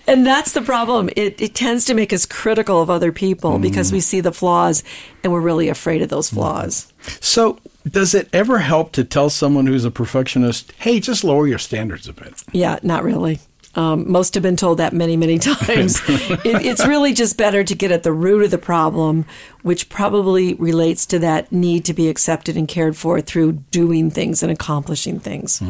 And 0.07 0.27
that's 0.27 0.53
the 0.53 0.63
problem. 0.63 1.09
It, 1.17 1.41
it 1.41 1.55
tends 1.55 1.85
to 1.87 1.95
make 1.95 2.13
us 2.13 2.27
critical 2.27 2.81
of 2.81 2.91
other 2.91 3.13
people 3.13 3.59
mm. 3.59 3.63
because 3.63 3.93
we 3.93 4.01
see 4.01 4.21
the 4.21 4.33
flaws 4.33 4.83
and 5.23 5.33
we're 5.33 5.41
really 5.41 5.69
afraid 5.69 6.03
of 6.03 6.09
those 6.09 6.31
mm. 6.31 6.35
flaws. 6.35 6.93
So, 7.21 7.59
does 7.89 8.15
it 8.15 8.29
ever 8.33 8.59
help 8.59 8.93
to 8.93 9.05
tell 9.05 9.29
someone 9.29 9.67
who's 9.67 9.85
a 9.85 9.91
perfectionist, 9.91 10.73
"Hey, 10.79 11.01
just 11.01 11.25
lower 11.25 11.47
your 11.47 11.59
standards 11.59 12.09
a 12.09 12.13
bit"? 12.13 12.35
Yeah, 12.53 12.79
not 12.83 13.05
really. 13.05 13.41
Um, 13.77 14.11
most 14.11 14.35
have 14.35 14.43
been 14.43 14.57
told 14.57 14.79
that 14.79 14.93
many, 14.93 15.17
many 15.17 15.39
times. 15.41 16.01
it, 16.09 16.65
it's 16.65 16.87
really 16.87 17.13
just 17.13 17.37
better 17.37 17.65
to 17.65 17.75
get 17.75 17.91
at 17.91 18.03
the 18.03 18.13
root 18.13 18.45
of 18.45 18.51
the 18.51 18.59
problem, 18.59 19.25
which 19.63 19.89
probably 19.89 20.55
relates 20.55 21.07
to 21.07 21.19
that 21.21 21.51
need 21.51 21.85
to 21.87 21.95
be 21.95 22.09
accepted 22.09 22.57
and 22.57 22.69
cared 22.69 22.97
for 22.97 23.21
through 23.21 23.53
doing 23.71 24.11
things 24.11 24.43
and 24.43 24.53
accomplishing 24.53 25.19
things. 25.19 25.63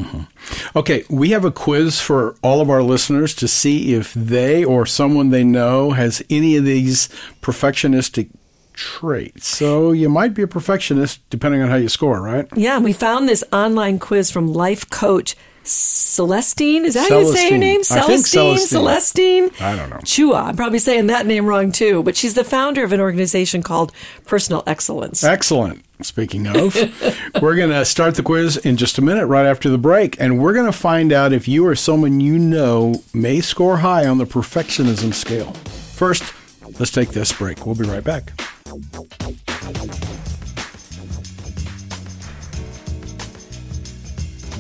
Okay, 0.77 1.05
we 1.09 1.31
have 1.31 1.45
a 1.45 1.51
quiz 1.51 2.01
for 2.01 2.37
all 2.43 2.61
of 2.61 2.71
our 2.71 2.83
listeners 2.83 3.35
to 3.37 3.49
see 3.49 3.95
if 3.95 4.13
they 4.15 4.65
or 4.65 4.85
someone 4.87 5.31
they 5.31 5.45
know 5.45 5.93
has 5.93 6.23
any 6.29 6.57
of 6.57 6.65
these 6.65 7.09
perfectionistic 7.41 8.31
traits. 8.75 9.47
So, 9.47 9.93
you 9.93 10.09
might 10.09 10.35
be 10.35 10.43
a 10.43 10.49
perfectionist 10.49 11.21
depending 11.31 11.63
on 11.63 11.69
how 11.69 11.77
you 11.77 11.89
score, 11.89 12.21
right? 12.21 12.47
Yeah, 12.55 12.79
we 12.79 12.93
found 12.93 13.29
this 13.29 13.45
online 13.53 13.99
quiz 13.99 14.31
from 14.31 14.53
life 14.53 14.91
coach 14.91 15.37
Celestine. 15.65 16.85
Is 16.85 16.95
that 16.95 17.09
how 17.11 17.21
you 17.21 17.33
say 17.35 17.45
her 17.45 17.57
Celestine. 17.57 17.61
name? 17.61 17.81
I 17.91 18.01
think 18.03 18.27
Celestine? 18.27 18.57
Celestine. 18.59 19.51
Celestine? 19.51 19.61
I 19.63 19.77
don't 19.77 19.91
know. 19.91 19.97
Chua. 19.97 20.45
I'm 20.45 20.57
probably 20.57 20.79
saying 20.79 21.07
that 21.09 21.27
name 21.27 21.47
wrong 21.47 21.73
too, 21.73 22.03
but 22.03 22.17
she's 22.17 22.35
the 22.35 22.45
founder 22.45 22.85
of 22.85 22.93
an 22.93 23.01
organization 23.01 23.63
called 23.63 23.93
Personal 24.27 24.63
Excellence. 24.67 25.25
Excellent. 25.25 25.83
Speaking 26.03 26.47
of, 26.47 26.75
we're 27.43 27.55
going 27.55 27.71
to 27.71 27.85
start 27.85 28.17
the 28.17 28.23
quiz 28.23 28.57
in 28.59 28.77
just 28.77 28.99
a 28.99 29.03
minute, 29.03 29.27
right 29.27 29.47
after 29.47 29.71
the 29.71 29.79
break, 29.79 30.21
and 30.21 30.39
we're 30.39 30.53
going 30.53 30.67
to 30.67 30.73
find 30.73 31.13
out 31.13 31.33
if 31.33 31.47
you 31.49 31.67
or 31.67 31.75
someone 31.75 32.21
you 32.21 32.39
know 32.39 33.03
may 33.15 33.41
score 33.41 33.79
high 33.79 34.07
on 34.07 34.19
the 34.19 34.27
perfectionism 34.27 35.15
scale. 35.15 35.53
First, 35.53 36.35
let's 36.79 36.91
take 36.91 37.11
this 37.11 37.33
break. 37.33 37.65
We'll 37.65 37.77
be 37.77 37.85
right 37.85 38.05
back. 38.05 38.33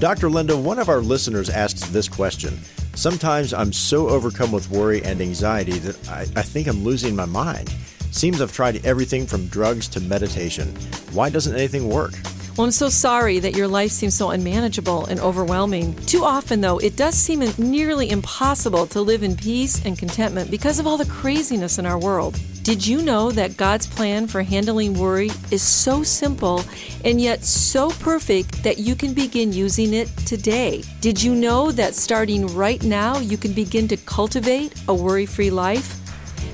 Dr. 0.00 0.28
Linda, 0.28 0.56
one 0.56 0.80
of 0.80 0.88
our 0.88 1.00
listeners 1.00 1.48
asks 1.48 1.88
this 1.88 2.08
question. 2.08 2.58
Sometimes 2.94 3.54
I'm 3.54 3.72
so 3.72 4.08
overcome 4.08 4.50
with 4.50 4.68
worry 4.68 5.02
and 5.04 5.20
anxiety 5.20 5.78
that 5.78 6.08
I, 6.08 6.22
I 6.36 6.42
think 6.42 6.66
I'm 6.66 6.82
losing 6.82 7.14
my 7.14 7.26
mind. 7.26 7.72
Seems 8.10 8.40
I've 8.40 8.52
tried 8.52 8.84
everything 8.84 9.24
from 9.24 9.46
drugs 9.46 9.88
to 9.88 10.00
meditation. 10.00 10.68
Why 11.12 11.30
doesn't 11.30 11.54
anything 11.54 11.88
work? 11.88 12.12
Well, 12.56 12.64
I'm 12.66 12.72
so 12.72 12.88
sorry 12.88 13.38
that 13.38 13.56
your 13.56 13.68
life 13.68 13.90
seems 13.92 14.14
so 14.14 14.30
unmanageable 14.30 15.06
and 15.06 15.18
overwhelming. 15.20 15.94
Too 16.06 16.24
often, 16.24 16.60
though, 16.60 16.78
it 16.78 16.96
does 16.96 17.14
seem 17.14 17.44
nearly 17.58 18.10
impossible 18.10 18.86
to 18.88 19.00
live 19.00 19.22
in 19.22 19.36
peace 19.36 19.84
and 19.84 19.98
contentment 19.98 20.50
because 20.50 20.78
of 20.78 20.86
all 20.86 20.96
the 20.96 21.06
craziness 21.06 21.78
in 21.78 21.86
our 21.86 21.98
world. 21.98 22.38
Did 22.64 22.86
you 22.86 23.02
know 23.02 23.30
that 23.30 23.58
God's 23.58 23.86
plan 23.86 24.26
for 24.26 24.42
handling 24.42 24.94
worry 24.94 25.30
is 25.50 25.60
so 25.60 26.02
simple 26.02 26.64
and 27.04 27.20
yet 27.20 27.44
so 27.44 27.90
perfect 27.90 28.62
that 28.62 28.78
you 28.78 28.94
can 28.96 29.12
begin 29.12 29.52
using 29.52 29.92
it 29.92 30.08
today? 30.24 30.82
Did 31.02 31.22
you 31.22 31.34
know 31.34 31.70
that 31.72 31.94
starting 31.94 32.46
right 32.46 32.82
now, 32.82 33.18
you 33.18 33.36
can 33.36 33.52
begin 33.52 33.86
to 33.88 33.98
cultivate 33.98 34.72
a 34.88 34.94
worry 34.94 35.26
free 35.26 35.50
life? 35.50 36.00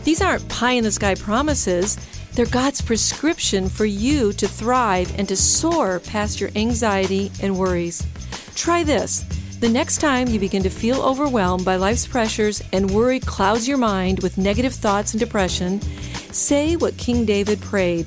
These 0.03 0.21
aren't 0.21 0.49
pie 0.49 0.73
in 0.73 0.83
the 0.83 0.91
sky 0.91 1.15
promises. 1.15 1.97
They're 2.33 2.47
God's 2.47 2.81
prescription 2.81 3.69
for 3.69 3.85
you 3.85 4.33
to 4.33 4.49
thrive 4.49 5.17
and 5.17 5.29
to 5.29 5.37
soar 5.37 6.01
past 6.01 6.41
your 6.41 6.51
anxiety 6.57 7.31
and 7.41 7.57
worries. 7.57 8.05
Try 8.57 8.83
this. 8.83 9.25
The 9.61 9.69
next 9.69 9.99
time 9.99 10.29
you 10.29 10.41
begin 10.41 10.63
to 10.63 10.71
feel 10.71 11.03
overwhelmed 11.03 11.67
by 11.67 11.77
life's 11.77 12.07
pressures 12.07 12.63
and 12.73 12.91
worry 12.91 13.21
clouds 13.21 13.69
your 13.69 13.77
mind 13.77 14.23
with 14.23 14.39
negative 14.39 14.73
thoughts 14.73 15.13
and 15.13 15.21
depression, 15.21 15.83
say 16.33 16.77
what 16.77 16.97
King 16.97 17.27
David 17.27 17.61
prayed 17.61 18.07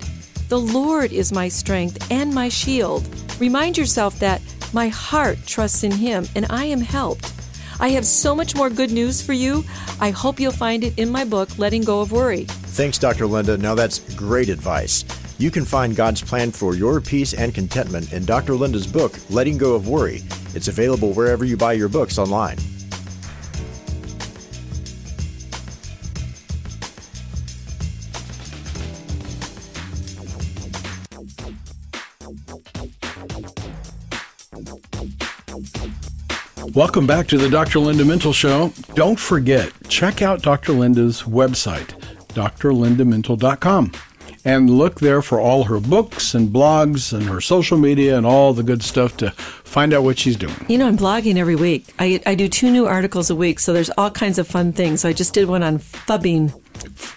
The 0.49 0.57
Lord 0.57 1.11
is 1.11 1.31
my 1.31 1.49
strength 1.49 2.09
and 2.09 2.33
my 2.33 2.49
shield. 2.49 3.07
Remind 3.39 3.77
yourself 3.77 4.17
that 4.17 4.41
my 4.73 4.87
heart 4.87 5.37
trusts 5.45 5.83
in 5.83 5.91
Him 5.91 6.25
and 6.35 6.47
I 6.49 6.65
am 6.65 6.81
helped. 6.81 7.31
I 7.79 7.89
have 7.89 8.05
so 8.07 8.33
much 8.33 8.55
more 8.55 8.71
good 8.71 8.91
news 8.91 9.21
for 9.21 9.33
you. 9.33 9.63
I 10.01 10.09
hope 10.09 10.39
you'll 10.39 10.53
find 10.53 10.83
it 10.83 10.97
in 10.97 11.11
my 11.11 11.23
book, 11.23 11.55
Letting 11.59 11.83
Go 11.83 12.01
of 12.01 12.11
Worry. 12.11 12.45
Thanks, 12.45 12.97
Dr. 12.97 13.27
Linda. 13.27 13.57
Now 13.57 13.75
that's 13.75 13.99
great 14.15 14.49
advice. 14.49 15.05
You 15.43 15.51
can 15.51 15.65
find 15.65 15.93
God's 15.93 16.21
plan 16.21 16.51
for 16.51 16.73
your 16.73 17.01
peace 17.01 17.33
and 17.33 17.53
contentment 17.53 18.13
in 18.13 18.23
Dr. 18.23 18.55
Linda's 18.55 18.87
book, 18.87 19.19
Letting 19.29 19.57
Go 19.57 19.75
of 19.75 19.89
Worry. 19.89 20.21
It's 20.55 20.69
available 20.69 21.11
wherever 21.11 21.43
you 21.43 21.57
buy 21.57 21.73
your 21.73 21.89
books 21.89 22.17
online. 22.17 22.55
Welcome 36.73 37.05
back 37.05 37.27
to 37.27 37.37
the 37.37 37.49
Dr. 37.51 37.79
Linda 37.79 38.05
Mintle 38.05 38.33
Show. 38.33 38.71
Don't 38.95 39.19
forget, 39.19 39.73
check 39.89 40.21
out 40.21 40.41
Dr. 40.41 40.71
Linda's 40.71 41.23
website, 41.23 41.89
drlindamintle.com, 42.29 43.91
and 44.45 44.69
look 44.69 44.99
there 44.99 45.21
for 45.21 45.39
all 45.39 45.65
her 45.65 45.79
books 45.79 46.33
and 46.33 46.49
blogs 46.49 47.13
and 47.13 47.23
her 47.23 47.39
social 47.41 47.77
media 47.77 48.17
and 48.17 48.25
all 48.25 48.53
the 48.53 48.63
good 48.63 48.83
stuff 48.83 49.15
to 49.17 49.31
find 49.31 49.93
out 49.93 50.03
what 50.03 50.19
she's 50.19 50.35
doing. 50.35 50.55
You 50.67 50.77
know, 50.77 50.87
I'm 50.87 50.97
blogging 50.97 51.37
every 51.37 51.55
week. 51.55 51.93
I, 51.99 52.21
I 52.25 52.35
do 52.35 52.47
two 52.47 52.69
new 52.71 52.85
articles 52.85 53.29
a 53.29 53.35
week, 53.35 53.59
so 53.59 53.73
there's 53.73 53.89
all 53.91 54.11
kinds 54.11 54.37
of 54.37 54.47
fun 54.47 54.73
things. 54.73 55.01
So 55.01 55.09
I 55.09 55.13
just 55.13 55.33
did 55.33 55.47
one 55.47 55.63
on 55.63 55.79
phubbing. 55.79 56.53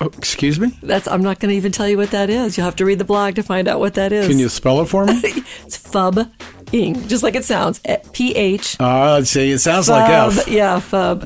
Oh, 0.00 0.06
excuse 0.06 0.60
me? 0.60 0.78
That's 0.82 1.08
I'm 1.08 1.22
not 1.22 1.40
going 1.40 1.50
to 1.50 1.56
even 1.56 1.72
tell 1.72 1.88
you 1.88 1.96
what 1.96 2.10
that 2.10 2.30
is. 2.30 2.56
You'll 2.56 2.66
have 2.66 2.76
to 2.76 2.84
read 2.84 2.98
the 2.98 3.04
blog 3.04 3.34
to 3.36 3.42
find 3.42 3.68
out 3.68 3.80
what 3.80 3.94
that 3.94 4.12
is. 4.12 4.28
Can 4.28 4.38
you 4.38 4.48
spell 4.48 4.80
it 4.80 4.86
for 4.86 5.04
me? 5.04 5.20
It's 5.66 5.76
phubbing, 6.66 7.08
just 7.08 7.22
like 7.22 7.34
it 7.34 7.44
sounds. 7.44 7.80
Eh, 7.84 7.98
P 8.12 8.34
H. 8.34 8.76
Uh, 8.80 9.22
see, 9.24 9.50
it 9.50 9.58
sounds 9.58 9.88
like 9.88 10.10
Fub. 10.10 10.38
F. 10.38 10.48
Yeah, 10.48 10.80
fub. 10.80 11.24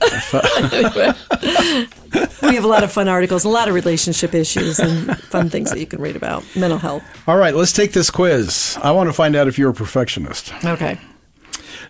Anyway. 0.73 1.87
we 2.43 2.55
have 2.55 2.65
a 2.65 2.69
lot 2.69 2.83
of 2.83 2.91
fun 2.91 3.09
articles, 3.09 3.45
a 3.45 3.49
lot 3.49 3.69
of 3.69 3.75
relationship 3.75 4.35
issues, 4.35 4.79
and 4.79 5.17
fun 5.19 5.49
things 5.51 5.71
that 5.71 5.79
you 5.79 5.87
can 5.87 6.01
read 6.01 6.17
about 6.17 6.45
mental 6.57 6.79
health. 6.79 7.03
All 7.29 7.37
right, 7.37 7.55
let's 7.55 7.73
take 7.73 7.93
this 7.93 8.11
quiz. 8.11 8.79
I 8.83 8.91
want 8.93 9.09
to 9.09 9.13
find 9.13 9.37
out 9.37 9.49
if 9.49 9.59
you're 9.59 9.71
a 9.71 9.75
perfectionist. 9.75 10.53
Okay. 10.65 10.99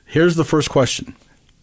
Here's 0.07 0.37
the 0.37 0.45
first 0.45 0.71
question 0.71 1.15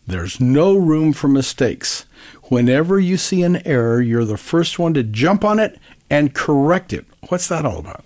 There's 0.05 0.39
no 0.39 0.75
room 0.75 1.13
for 1.13 1.27
mistakes. 1.27 2.05
Whenever 2.43 2.99
you 2.99 3.17
see 3.17 3.43
an 3.43 3.65
error, 3.67 4.01
you're 4.01 4.25
the 4.25 4.37
first 4.37 4.79
one 4.79 4.93
to 4.93 5.03
jump 5.03 5.43
on 5.43 5.59
it 5.59 5.77
and 6.09 6.33
correct 6.33 6.93
it. 6.93 7.05
What's 7.27 7.47
that 7.49 7.65
all 7.65 7.79
about? 7.79 8.05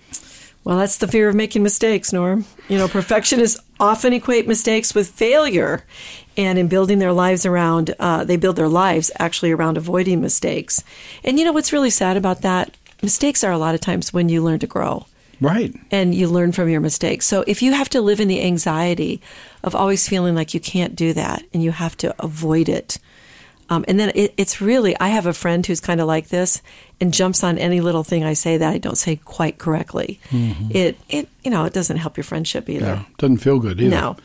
Well, 0.64 0.78
that's 0.78 0.98
the 0.98 1.08
fear 1.08 1.28
of 1.28 1.34
making 1.34 1.62
mistakes, 1.62 2.12
Norm. 2.12 2.44
You 2.68 2.78
know, 2.78 2.88
perfectionists 2.88 3.60
often 3.82 4.12
equate 4.12 4.46
mistakes 4.46 4.94
with 4.94 5.10
failure. 5.10 5.84
And 6.36 6.58
in 6.58 6.68
building 6.68 6.98
their 7.00 7.12
lives 7.12 7.44
around, 7.44 7.94
uh, 7.98 8.24
they 8.24 8.36
build 8.38 8.56
their 8.56 8.68
lives 8.68 9.10
actually 9.18 9.50
around 9.50 9.76
avoiding 9.76 10.20
mistakes. 10.22 10.82
And 11.24 11.38
you 11.38 11.44
know 11.44 11.52
what's 11.52 11.72
really 11.72 11.90
sad 11.90 12.16
about 12.16 12.40
that? 12.42 12.74
Mistakes 13.02 13.44
are 13.44 13.52
a 13.52 13.58
lot 13.58 13.74
of 13.74 13.80
times 13.82 14.12
when 14.12 14.28
you 14.30 14.42
learn 14.42 14.60
to 14.60 14.66
grow 14.66 15.04
Right. 15.40 15.74
and 15.90 16.14
you 16.14 16.28
learn 16.28 16.52
from 16.52 16.68
your 16.68 16.80
mistakes. 16.80 17.26
So 17.26 17.44
if 17.48 17.60
you 17.60 17.72
have 17.72 17.88
to 17.90 18.00
live 18.00 18.20
in 18.20 18.28
the 18.28 18.42
anxiety 18.42 19.20
of 19.64 19.74
always 19.74 20.08
feeling 20.08 20.36
like 20.36 20.54
you 20.54 20.60
can't 20.60 20.94
do 20.94 21.12
that 21.14 21.42
and 21.52 21.62
you 21.62 21.72
have 21.72 21.96
to 21.98 22.14
avoid 22.24 22.68
it, 22.68 22.98
Um, 23.72 23.84
and 23.88 23.98
then 23.98 24.12
it, 24.14 24.34
it's 24.36 24.60
really, 24.60 24.98
I 25.00 25.08
have 25.08 25.26
a 25.26 25.32
friend 25.32 25.66
who's 25.66 25.80
kind 25.80 26.00
of 26.00 26.06
like 26.06 26.28
this 26.28 26.60
and 27.00 27.12
jumps 27.12 27.42
on 27.42 27.58
any 27.58 27.80
little 27.80 28.04
thing 28.04 28.22
I 28.22 28.34
say 28.34 28.58
that 28.58 28.70
I 28.70 28.78
don't 28.78 28.98
say 28.98 29.16
quite 29.16 29.58
correctly. 29.58 30.20
It, 30.30 30.98
it, 31.08 31.28
you 31.42 31.50
know, 31.50 31.64
it 31.64 31.72
doesn't 31.72 31.96
help 31.96 32.16
your 32.16 32.24
friendship 32.24 32.68
either. 32.68 32.86
Yeah, 32.86 33.04
doesn't 33.18 33.38
feel 33.38 33.58
good 33.58 33.80
either. 33.80 33.90
No. 33.90 34.16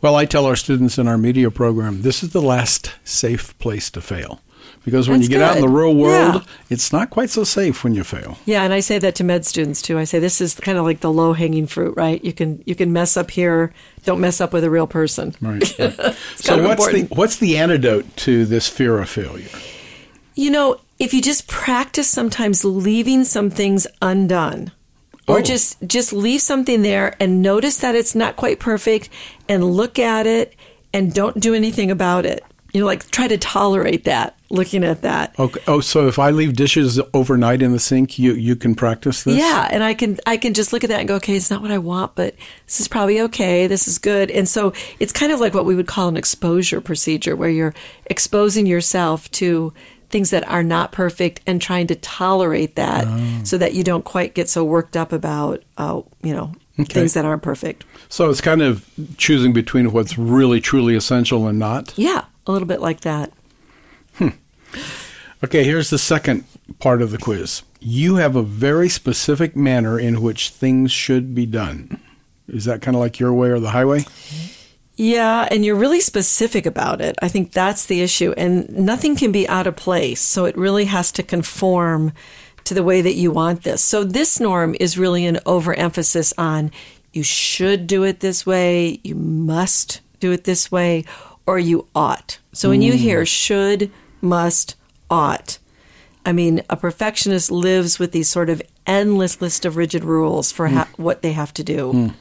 Well, 0.00 0.16
I 0.16 0.24
tell 0.24 0.44
our 0.44 0.56
students 0.56 0.98
in 0.98 1.06
our 1.06 1.18
media 1.18 1.50
program, 1.50 2.02
this 2.02 2.22
is 2.22 2.30
the 2.30 2.42
last 2.42 2.94
safe 3.04 3.56
place 3.58 3.90
to 3.90 4.00
fail. 4.00 4.40
Because 4.86 5.08
when 5.08 5.18
That's 5.18 5.28
you 5.28 5.36
get 5.36 5.42
out 5.42 5.56
in 5.56 5.62
the 5.62 5.68
real 5.68 5.94
world, 5.94 6.34
Yeah. 6.36 6.52
it's 6.70 6.92
not 6.92 7.10
quite 7.10 7.28
so 7.28 7.42
safe 7.44 7.82
when 7.84 7.94
you 7.94 8.04
fail. 8.04 8.38
Yeah, 8.46 8.62
and 8.62 8.72
I 8.72 8.80
say 8.80 8.98
that 9.00 9.16
to 9.16 9.24
med 9.24 9.44
students 9.44 9.82
too. 9.82 9.98
I 9.98 10.04
say 10.04 10.18
this 10.20 10.40
is 10.40 10.54
kind 10.54 10.78
of 10.78 10.84
like 10.84 11.00
the 11.00 11.12
low 11.12 11.32
hanging 11.34 11.66
fruit, 11.66 11.94
right? 11.96 12.24
You 12.24 12.32
can 12.32 12.62
you 12.66 12.74
can 12.76 12.92
mess 12.92 13.16
up 13.16 13.30
here, 13.32 13.74
don't 14.04 14.20
mess 14.20 14.40
up 14.40 14.52
with 14.52 14.62
a 14.64 14.70
real 14.70 14.86
person. 14.86 15.34
Right. 15.42 15.60
right. 15.78 15.92
so 16.36 16.62
what's 16.62 16.86
important. 16.86 17.08
the 17.10 17.14
what's 17.16 17.36
the 17.36 17.58
antidote 17.58 18.16
to 18.18 18.46
this 18.46 18.68
fear 18.68 18.98
of 19.00 19.08
failure? 19.10 19.48
You 20.36 20.50
know, 20.50 20.78
if 20.98 21.12
you 21.12 21.20
just 21.20 21.48
practice 21.48 22.08
sometimes 22.08 22.64
leaving 22.64 23.24
some 23.24 23.50
things 23.50 23.86
undone. 24.00 24.70
Or 25.28 25.38
Oh. 25.38 25.42
just 25.42 25.78
just 25.84 26.12
leave 26.12 26.40
something 26.40 26.82
there 26.82 27.16
and 27.18 27.42
notice 27.42 27.78
that 27.78 27.96
it's 27.96 28.14
not 28.14 28.36
quite 28.36 28.60
perfect 28.60 29.08
and 29.48 29.64
look 29.72 29.98
at 29.98 30.24
it 30.28 30.54
and 30.94 31.12
don't 31.12 31.40
do 31.40 31.52
anything 31.52 31.90
about 31.90 32.24
it. 32.24 32.44
You 32.72 32.78
know, 32.82 32.86
like 32.86 33.10
try 33.10 33.26
to 33.26 33.36
tolerate 33.36 34.04
that, 34.04 34.35
looking 34.48 34.84
at 34.84 35.02
that. 35.02 35.34
Okay. 35.38 35.60
Oh, 35.66 35.80
so 35.80 36.06
if 36.08 36.18
I 36.18 36.30
leave 36.30 36.54
dishes 36.54 37.00
overnight 37.12 37.62
in 37.62 37.72
the 37.72 37.78
sink, 37.78 38.18
you 38.18 38.32
you 38.34 38.56
can 38.56 38.74
practice 38.74 39.24
this? 39.24 39.36
Yeah, 39.36 39.68
and 39.70 39.82
I 39.82 39.94
can 39.94 40.18
I 40.26 40.36
can 40.36 40.54
just 40.54 40.72
look 40.72 40.84
at 40.84 40.90
that 40.90 41.00
and 41.00 41.08
go, 41.08 41.16
okay, 41.16 41.36
it's 41.36 41.50
not 41.50 41.62
what 41.62 41.70
I 41.70 41.78
want, 41.78 42.14
but 42.14 42.34
this 42.66 42.80
is 42.80 42.88
probably 42.88 43.20
okay. 43.22 43.66
This 43.66 43.88
is 43.88 43.98
good. 43.98 44.30
And 44.30 44.48
so 44.48 44.72
it's 45.00 45.12
kind 45.12 45.32
of 45.32 45.40
like 45.40 45.54
what 45.54 45.64
we 45.64 45.74
would 45.74 45.86
call 45.88 46.08
an 46.08 46.16
exposure 46.16 46.80
procedure, 46.80 47.34
where 47.36 47.50
you're 47.50 47.74
exposing 48.06 48.66
yourself 48.66 49.30
to 49.32 49.72
things 50.08 50.30
that 50.30 50.46
are 50.48 50.62
not 50.62 50.92
perfect 50.92 51.40
and 51.48 51.60
trying 51.60 51.88
to 51.88 51.96
tolerate 51.96 52.76
that, 52.76 53.06
so 53.44 53.58
that 53.58 53.74
you 53.74 53.82
don't 53.82 54.04
quite 54.04 54.34
get 54.34 54.48
so 54.48 54.62
worked 54.64 54.96
up 54.96 55.12
about, 55.12 55.62
uh, 55.78 56.00
you 56.22 56.32
know, 56.32 56.52
Okay. 56.78 56.92
things 56.92 57.14
that 57.14 57.24
aren't 57.24 57.42
perfect. 57.42 57.84
So 58.08 58.28
it's 58.30 58.40
kind 58.42 58.60
of 58.62 58.84
choosing 59.16 59.52
between 59.54 59.90
what's 59.92 60.16
really 60.18 60.60
truly 60.60 60.94
essential 60.94 61.48
and 61.48 61.58
not. 61.58 61.92
Yeah, 61.96 62.26
a 62.46 62.52
little 62.52 62.68
bit 62.68 62.80
like 62.80 63.00
that. 63.00 63.32
Okay, 65.44 65.64
here's 65.64 65.90
the 65.90 65.98
second 65.98 66.44
part 66.78 67.02
of 67.02 67.10
the 67.10 67.18
quiz. 67.18 67.62
You 67.80 68.16
have 68.16 68.36
a 68.36 68.42
very 68.42 68.88
specific 68.88 69.54
manner 69.54 69.98
in 69.98 70.22
which 70.22 70.50
things 70.50 70.92
should 70.92 71.34
be 71.34 71.46
done. 71.46 72.00
Is 72.48 72.64
that 72.64 72.80
kind 72.80 72.96
of 72.96 73.00
like 73.00 73.18
your 73.18 73.32
way 73.32 73.50
or 73.50 73.60
the 73.60 73.70
highway? 73.70 74.04
Yeah, 74.96 75.46
and 75.50 75.64
you're 75.64 75.76
really 75.76 76.00
specific 76.00 76.64
about 76.64 77.00
it. 77.02 77.16
I 77.20 77.28
think 77.28 77.52
that's 77.52 77.86
the 77.86 78.00
issue. 78.00 78.32
And 78.36 78.68
nothing 78.70 79.14
can 79.14 79.30
be 79.30 79.46
out 79.48 79.66
of 79.66 79.76
place. 79.76 80.20
So 80.20 80.46
it 80.46 80.56
really 80.56 80.86
has 80.86 81.12
to 81.12 81.22
conform 81.22 82.12
to 82.64 82.74
the 82.74 82.82
way 82.82 83.02
that 83.02 83.14
you 83.14 83.30
want 83.30 83.62
this. 83.62 83.82
So 83.82 84.04
this 84.04 84.40
norm 84.40 84.74
is 84.80 84.98
really 84.98 85.26
an 85.26 85.38
overemphasis 85.46 86.32
on 86.38 86.70
you 87.12 87.22
should 87.22 87.86
do 87.86 88.04
it 88.04 88.20
this 88.20 88.44
way, 88.44 89.00
you 89.02 89.14
must 89.14 90.00
do 90.20 90.32
it 90.32 90.44
this 90.44 90.70
way, 90.70 91.04
or 91.46 91.58
you 91.58 91.86
ought. 91.94 92.38
So 92.52 92.68
when 92.68 92.82
you 92.82 92.92
hmm. 92.92 92.98
hear 92.98 93.26
should, 93.26 93.90
must, 94.20 94.74
ought, 95.10 95.58
I 96.24 96.32
mean, 96.32 96.62
a 96.68 96.76
perfectionist 96.76 97.50
lives 97.50 97.98
with 97.98 98.12
these 98.12 98.28
sort 98.28 98.50
of 98.50 98.60
endless 98.86 99.40
list 99.40 99.64
of 99.64 99.76
rigid 99.76 100.04
rules 100.04 100.50
for 100.52 100.68
ha- 100.68 100.88
mm. 100.92 100.98
what 100.98 101.22
they 101.22 101.32
have 101.32 101.54
to 101.54 101.62
do. 101.64 101.92
Mm. 101.92 102.14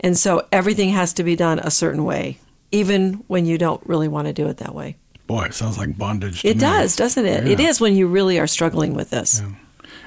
And 0.00 0.18
so 0.18 0.46
everything 0.52 0.90
has 0.90 1.12
to 1.14 1.22
be 1.24 1.36
done 1.36 1.58
a 1.60 1.70
certain 1.70 2.04
way, 2.04 2.38
even 2.72 3.24
when 3.28 3.46
you 3.46 3.56
don't 3.58 3.84
really 3.86 4.08
want 4.08 4.26
to 4.26 4.32
do 4.32 4.48
it 4.48 4.58
that 4.58 4.74
way. 4.74 4.96
Boy, 5.26 5.44
it 5.44 5.54
sounds 5.54 5.78
like 5.78 5.96
bondage. 5.96 6.42
To 6.42 6.48
It 6.48 6.56
me. 6.56 6.60
does, 6.60 6.96
doesn't 6.96 7.24
it? 7.24 7.46
It 7.46 7.60
Yeah. 7.60 7.68
is 7.70 7.80
when 7.80 7.96
you 7.96 8.06
really 8.08 8.38
are 8.38 8.46
struggling 8.46 8.92
with 8.94 9.10
this. 9.10 9.40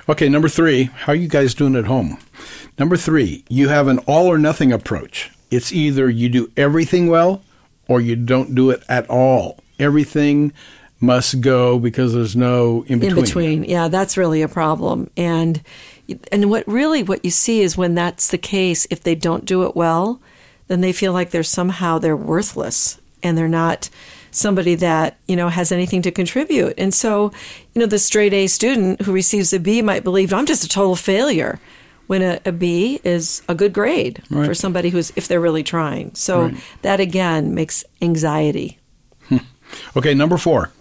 Okay, 0.09 0.29
number 0.29 0.47
three, 0.47 0.83
how 0.93 1.13
are 1.13 1.15
you 1.15 1.27
guys 1.27 1.53
doing 1.53 1.75
at 1.75 1.85
home? 1.85 2.17
Number 2.77 2.95
three, 2.97 3.43
you 3.49 3.69
have 3.69 3.87
an 3.87 3.99
all 3.99 4.27
or 4.27 4.37
nothing 4.37 4.71
approach. 4.71 5.31
It's 5.49 5.73
either 5.73 6.09
you 6.09 6.29
do 6.29 6.51
everything 6.55 7.07
well 7.07 7.41
or 7.87 7.99
you 7.99 8.15
don't 8.15 8.53
do 8.53 8.69
it 8.69 8.83
at 8.87 9.09
all. 9.09 9.59
Everything 9.79 10.51
must 10.99 11.41
go 11.41 11.77
because 11.79 12.13
there's 12.13 12.35
no 12.35 12.83
in 12.87 12.99
between. 12.99 13.17
in 13.17 13.23
between. 13.23 13.63
Yeah, 13.65 13.87
that's 13.87 14.17
really 14.17 14.41
a 14.41 14.47
problem. 14.47 15.09
And 15.15 15.61
and 16.31 16.49
what 16.49 16.67
really 16.67 17.03
what 17.03 17.23
you 17.23 17.31
see 17.31 17.61
is 17.61 17.77
when 17.77 17.95
that's 17.95 18.29
the 18.29 18.37
case, 18.37 18.87
if 18.89 19.03
they 19.03 19.15
don't 19.15 19.45
do 19.45 19.63
it 19.63 19.75
well, 19.75 20.19
then 20.67 20.81
they 20.81 20.93
feel 20.93 21.13
like 21.13 21.29
they're 21.31 21.43
somehow 21.43 21.99
they're 21.99 22.15
worthless 22.17 22.99
and 23.21 23.37
they're 23.37 23.47
not 23.47 23.89
somebody 24.31 24.75
that 24.75 25.17
you 25.27 25.35
know 25.35 25.49
has 25.49 25.71
anything 25.71 26.01
to 26.03 26.11
contribute. 26.11 26.73
And 26.77 26.93
so, 26.93 27.31
you 27.73 27.79
know, 27.81 27.85
the 27.87 27.99
straight 27.99 28.33
A 28.33 28.47
student 28.47 29.01
who 29.01 29.11
receives 29.11 29.53
a 29.53 29.59
B 29.59 29.81
might 29.81 30.03
believe 30.03 30.33
I'm 30.33 30.45
just 30.45 30.63
a 30.63 30.69
total 30.69 30.95
failure. 30.95 31.59
When 32.07 32.21
a, 32.21 32.39
a 32.45 32.53
B 32.53 33.01
is 33.03 33.41
a 33.49 33.53
good 33.53 33.73
grade 33.73 34.23
Right. 34.29 34.45
for 34.45 34.53
somebody 34.53 34.91
who's, 34.91 35.11
if 35.17 35.27
they're 35.27 35.41
really 35.41 35.61
trying. 35.63 36.15
So 36.15 36.43
Right. 36.43 36.55
that 36.81 37.01
again 37.01 37.53
makes 37.53 37.83
anxiety. 38.01 38.79
Okay, 39.97 40.13
number 40.13 40.37
four. 40.37 40.71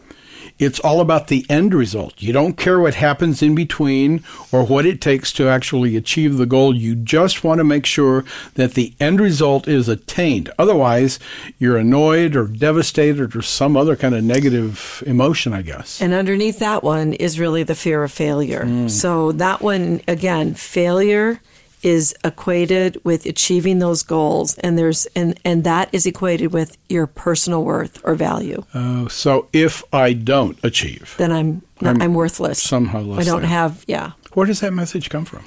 It's 0.58 0.80
all 0.80 1.00
about 1.00 1.28
the 1.28 1.44
end 1.48 1.74
result. 1.74 2.22
You 2.22 2.32
don't 2.32 2.56
care 2.56 2.80
what 2.80 2.94
happens 2.94 3.42
in 3.42 3.54
between 3.54 4.24
or 4.50 4.64
what 4.64 4.86
it 4.86 5.00
takes 5.00 5.32
to 5.34 5.48
actually 5.48 5.96
achieve 5.96 6.36
the 6.36 6.46
goal. 6.46 6.74
You 6.74 6.94
just 6.94 7.44
want 7.44 7.58
to 7.58 7.64
make 7.64 7.84
sure 7.86 8.24
that 8.54 8.74
the 8.74 8.94
end 8.98 9.20
result 9.20 9.68
is 9.68 9.88
attained. 9.88 10.50
Otherwise, 10.58 11.18
you're 11.58 11.76
annoyed 11.76 12.36
or 12.36 12.46
devastated 12.46 13.36
or 13.36 13.42
some 13.42 13.76
other 13.76 13.96
kind 13.96 14.14
of 14.14 14.24
negative 14.24 15.02
emotion, 15.06 15.52
I 15.52 15.62
guess. 15.62 16.00
And 16.00 16.14
underneath 16.14 16.58
that 16.60 16.82
one 16.82 17.12
is 17.12 17.38
really 17.38 17.62
the 17.62 17.74
fear 17.74 18.02
of 18.02 18.12
failure. 18.12 18.64
Mm. 18.64 18.90
So 18.90 19.32
that 19.32 19.60
one 19.60 20.00
again, 20.08 20.54
failure 20.54 21.40
is 21.87 22.14
equated 22.25 23.01
with 23.05 23.25
achieving 23.27 23.79
those 23.79 24.03
goals 24.03 24.59
and 24.59 24.77
there's 24.77 25.07
and 25.14 25.38
and 25.44 25.62
that 25.62 25.88
is 25.92 26.05
equated 26.05 26.53
with 26.53 26.77
your 26.88 27.07
personal 27.07 27.62
worth 27.62 28.01
or 28.05 28.16
value. 28.16 28.64
Oh, 28.75 29.07
so 29.07 29.46
if 29.53 29.85
I 29.92 30.12
don't 30.12 30.59
achieve, 30.64 31.14
Then 31.16 31.31
I'm 31.31 31.62
not, 31.81 32.03
I'm, 32.03 32.12
worthless. 32.14 32.61
somehow 32.61 33.01
less 33.03 33.20
I 33.20 33.25
don't 33.31 33.42
than. 33.42 33.51
have 33.51 33.85
yeah. 33.87 34.12
where 34.35 34.46
does 34.46 34.59
that 34.61 34.72
message 34.72 35.11
come 35.11 35.25
from? 35.25 35.44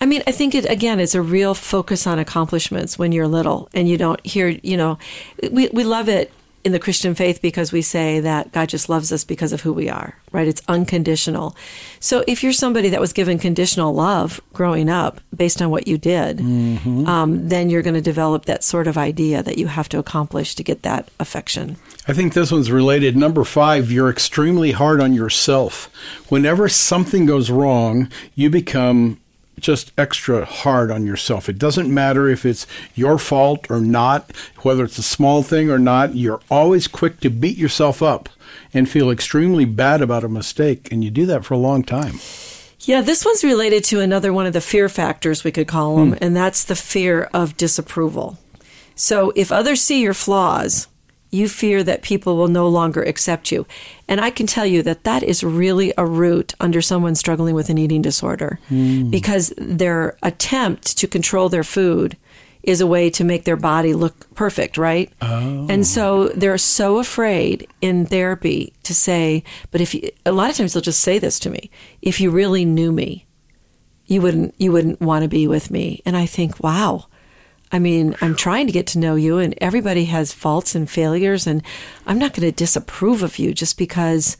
I 0.00 0.06
mean, 0.06 0.22
I 0.26 0.32
think 0.32 0.54
it 0.54 0.64
again. 0.68 0.98
It's 0.98 1.14
a 1.14 1.22
real 1.22 1.54
focus 1.54 2.06
on 2.06 2.18
accomplishments 2.18 2.98
when 2.98 3.12
you're 3.12 3.28
little, 3.28 3.68
and 3.72 3.86
you 3.88 3.96
don't 3.98 4.20
hear. 4.26 4.48
You 4.48 4.76
know, 4.76 4.98
we 5.52 5.68
we 5.72 5.84
love 5.84 6.08
it 6.08 6.32
in 6.62 6.72
the 6.72 6.78
Christian 6.78 7.14
faith 7.14 7.40
because 7.40 7.72
we 7.72 7.82
say 7.82 8.20
that 8.20 8.52
God 8.52 8.68
just 8.68 8.88
loves 8.88 9.12
us 9.12 9.24
because 9.24 9.52
of 9.52 9.62
who 9.62 9.72
we 9.72 9.88
are. 9.88 10.16
Right? 10.32 10.46
It's 10.46 10.62
unconditional. 10.68 11.56
So 11.98 12.22
if 12.28 12.42
you're 12.42 12.52
somebody 12.52 12.88
that 12.90 13.00
was 13.00 13.12
given 13.12 13.38
conditional 13.38 13.92
love 13.92 14.40
growing 14.52 14.88
up 14.88 15.20
based 15.34 15.60
on 15.60 15.70
what 15.70 15.88
you 15.88 15.98
did, 15.98 16.40
um, 16.40 17.48
then 17.48 17.70
you're 17.70 17.82
going 17.82 17.94
to 17.94 18.00
develop 18.00 18.44
that 18.44 18.62
sort 18.62 18.86
of 18.86 18.96
idea 18.96 19.42
that 19.42 19.58
you 19.58 19.66
have 19.66 19.88
to 19.88 19.98
accomplish 19.98 20.54
to 20.54 20.62
get 20.62 20.82
that 20.82 21.08
affection. 21.18 21.76
I 22.06 22.12
think 22.12 22.34
this 22.34 22.52
one's 22.52 22.70
related. 22.70 23.16
Number 23.16 23.44
five, 23.44 23.90
you're 23.90 24.10
extremely 24.10 24.72
hard 24.72 25.00
on 25.00 25.12
yourself. 25.12 25.90
Whenever 26.28 26.68
something 26.68 27.26
goes 27.26 27.50
wrong, 27.50 28.08
you 28.34 28.50
become 28.50 29.20
just 29.60 29.92
extra 29.96 30.44
hard 30.44 30.90
on 30.90 31.06
yourself. 31.06 31.48
It 31.48 31.58
doesn't 31.58 31.92
matter 31.92 32.28
if 32.28 32.44
it's 32.44 32.66
your 32.94 33.18
fault 33.18 33.70
or 33.70 33.80
not, 33.80 34.32
whether 34.58 34.84
it's 34.84 34.98
a 34.98 35.02
small 35.02 35.42
thing 35.42 35.70
or 35.70 35.78
not, 35.78 36.14
you're 36.14 36.40
always 36.50 36.88
quick 36.88 37.20
to 37.20 37.30
beat 37.30 37.56
yourself 37.56 38.02
up 38.02 38.28
and 38.72 38.88
feel 38.88 39.10
extremely 39.10 39.64
bad 39.64 40.02
about 40.02 40.24
a 40.24 40.28
mistake. 40.28 40.90
And 40.90 41.04
you 41.04 41.10
do 41.10 41.26
that 41.26 41.44
for 41.44 41.54
a 41.54 41.58
long 41.58 41.82
time. 41.82 42.20
Yeah, 42.80 43.02
this 43.02 43.24
one's 43.24 43.44
related 43.44 43.84
to 43.84 44.00
another 44.00 44.32
one 44.32 44.46
of 44.46 44.52
the 44.52 44.60
fear 44.60 44.88
factors, 44.88 45.44
we 45.44 45.52
could 45.52 45.68
call 45.68 45.96
them, 45.96 46.12
hmm. 46.12 46.24
and 46.24 46.34
that's 46.34 46.64
the 46.64 46.76
fear 46.76 47.28
of 47.34 47.56
disapproval. 47.56 48.38
So 48.94 49.32
if 49.36 49.52
others 49.52 49.82
see 49.82 50.00
your 50.00 50.14
flaws, 50.14 50.88
you 51.30 51.48
fear 51.48 51.82
that 51.84 52.02
people 52.02 52.36
will 52.36 52.48
no 52.48 52.68
longer 52.68 53.02
accept 53.02 53.52
you. 53.52 53.66
And 54.08 54.20
I 54.20 54.30
can 54.30 54.46
tell 54.46 54.66
you 54.66 54.82
that 54.82 55.04
that 55.04 55.22
is 55.22 55.44
really 55.44 55.92
a 55.96 56.04
root 56.04 56.54
under 56.60 56.82
someone 56.82 57.14
struggling 57.14 57.54
with 57.54 57.70
an 57.70 57.78
eating 57.78 58.02
disorder 58.02 58.58
hmm. 58.68 59.10
because 59.10 59.52
their 59.56 60.16
attempt 60.22 60.96
to 60.98 61.06
control 61.06 61.48
their 61.48 61.64
food 61.64 62.16
is 62.62 62.80
a 62.80 62.86
way 62.86 63.08
to 63.08 63.24
make 63.24 63.44
their 63.44 63.56
body 63.56 63.94
look 63.94 64.32
perfect, 64.34 64.76
right? 64.76 65.10
Oh. 65.22 65.66
And 65.70 65.86
so 65.86 66.28
they're 66.28 66.58
so 66.58 66.98
afraid 66.98 67.66
in 67.80 68.04
therapy 68.06 68.74
to 68.82 68.94
say, 68.94 69.44
but 69.70 69.80
if 69.80 69.94
you, 69.94 70.10
a 70.26 70.32
lot 70.32 70.50
of 70.50 70.56
times 70.56 70.74
they'll 70.74 70.82
just 70.82 71.00
say 71.00 71.18
this 71.18 71.38
to 71.40 71.50
me, 71.50 71.70
if 72.02 72.20
you 72.20 72.30
really 72.30 72.64
knew 72.64 72.92
me, 72.92 73.26
you 74.06 74.20
wouldn't 74.20 74.54
you 74.58 74.72
wouldn't 74.72 75.00
want 75.00 75.22
to 75.22 75.28
be 75.28 75.46
with 75.46 75.70
me. 75.70 76.02
And 76.04 76.16
I 76.16 76.26
think, 76.26 76.62
wow. 76.62 77.06
I 77.72 77.78
mean, 77.78 78.16
I'm 78.20 78.34
trying 78.34 78.66
to 78.66 78.72
get 78.72 78.88
to 78.88 78.98
know 78.98 79.14
you 79.14 79.38
and 79.38 79.54
everybody 79.60 80.06
has 80.06 80.32
faults 80.32 80.74
and 80.74 80.90
failures 80.90 81.46
and 81.46 81.62
I'm 82.06 82.18
not 82.18 82.34
going 82.34 82.48
to 82.48 82.56
disapprove 82.56 83.22
of 83.22 83.38
you 83.38 83.54
just 83.54 83.78
because 83.78 84.36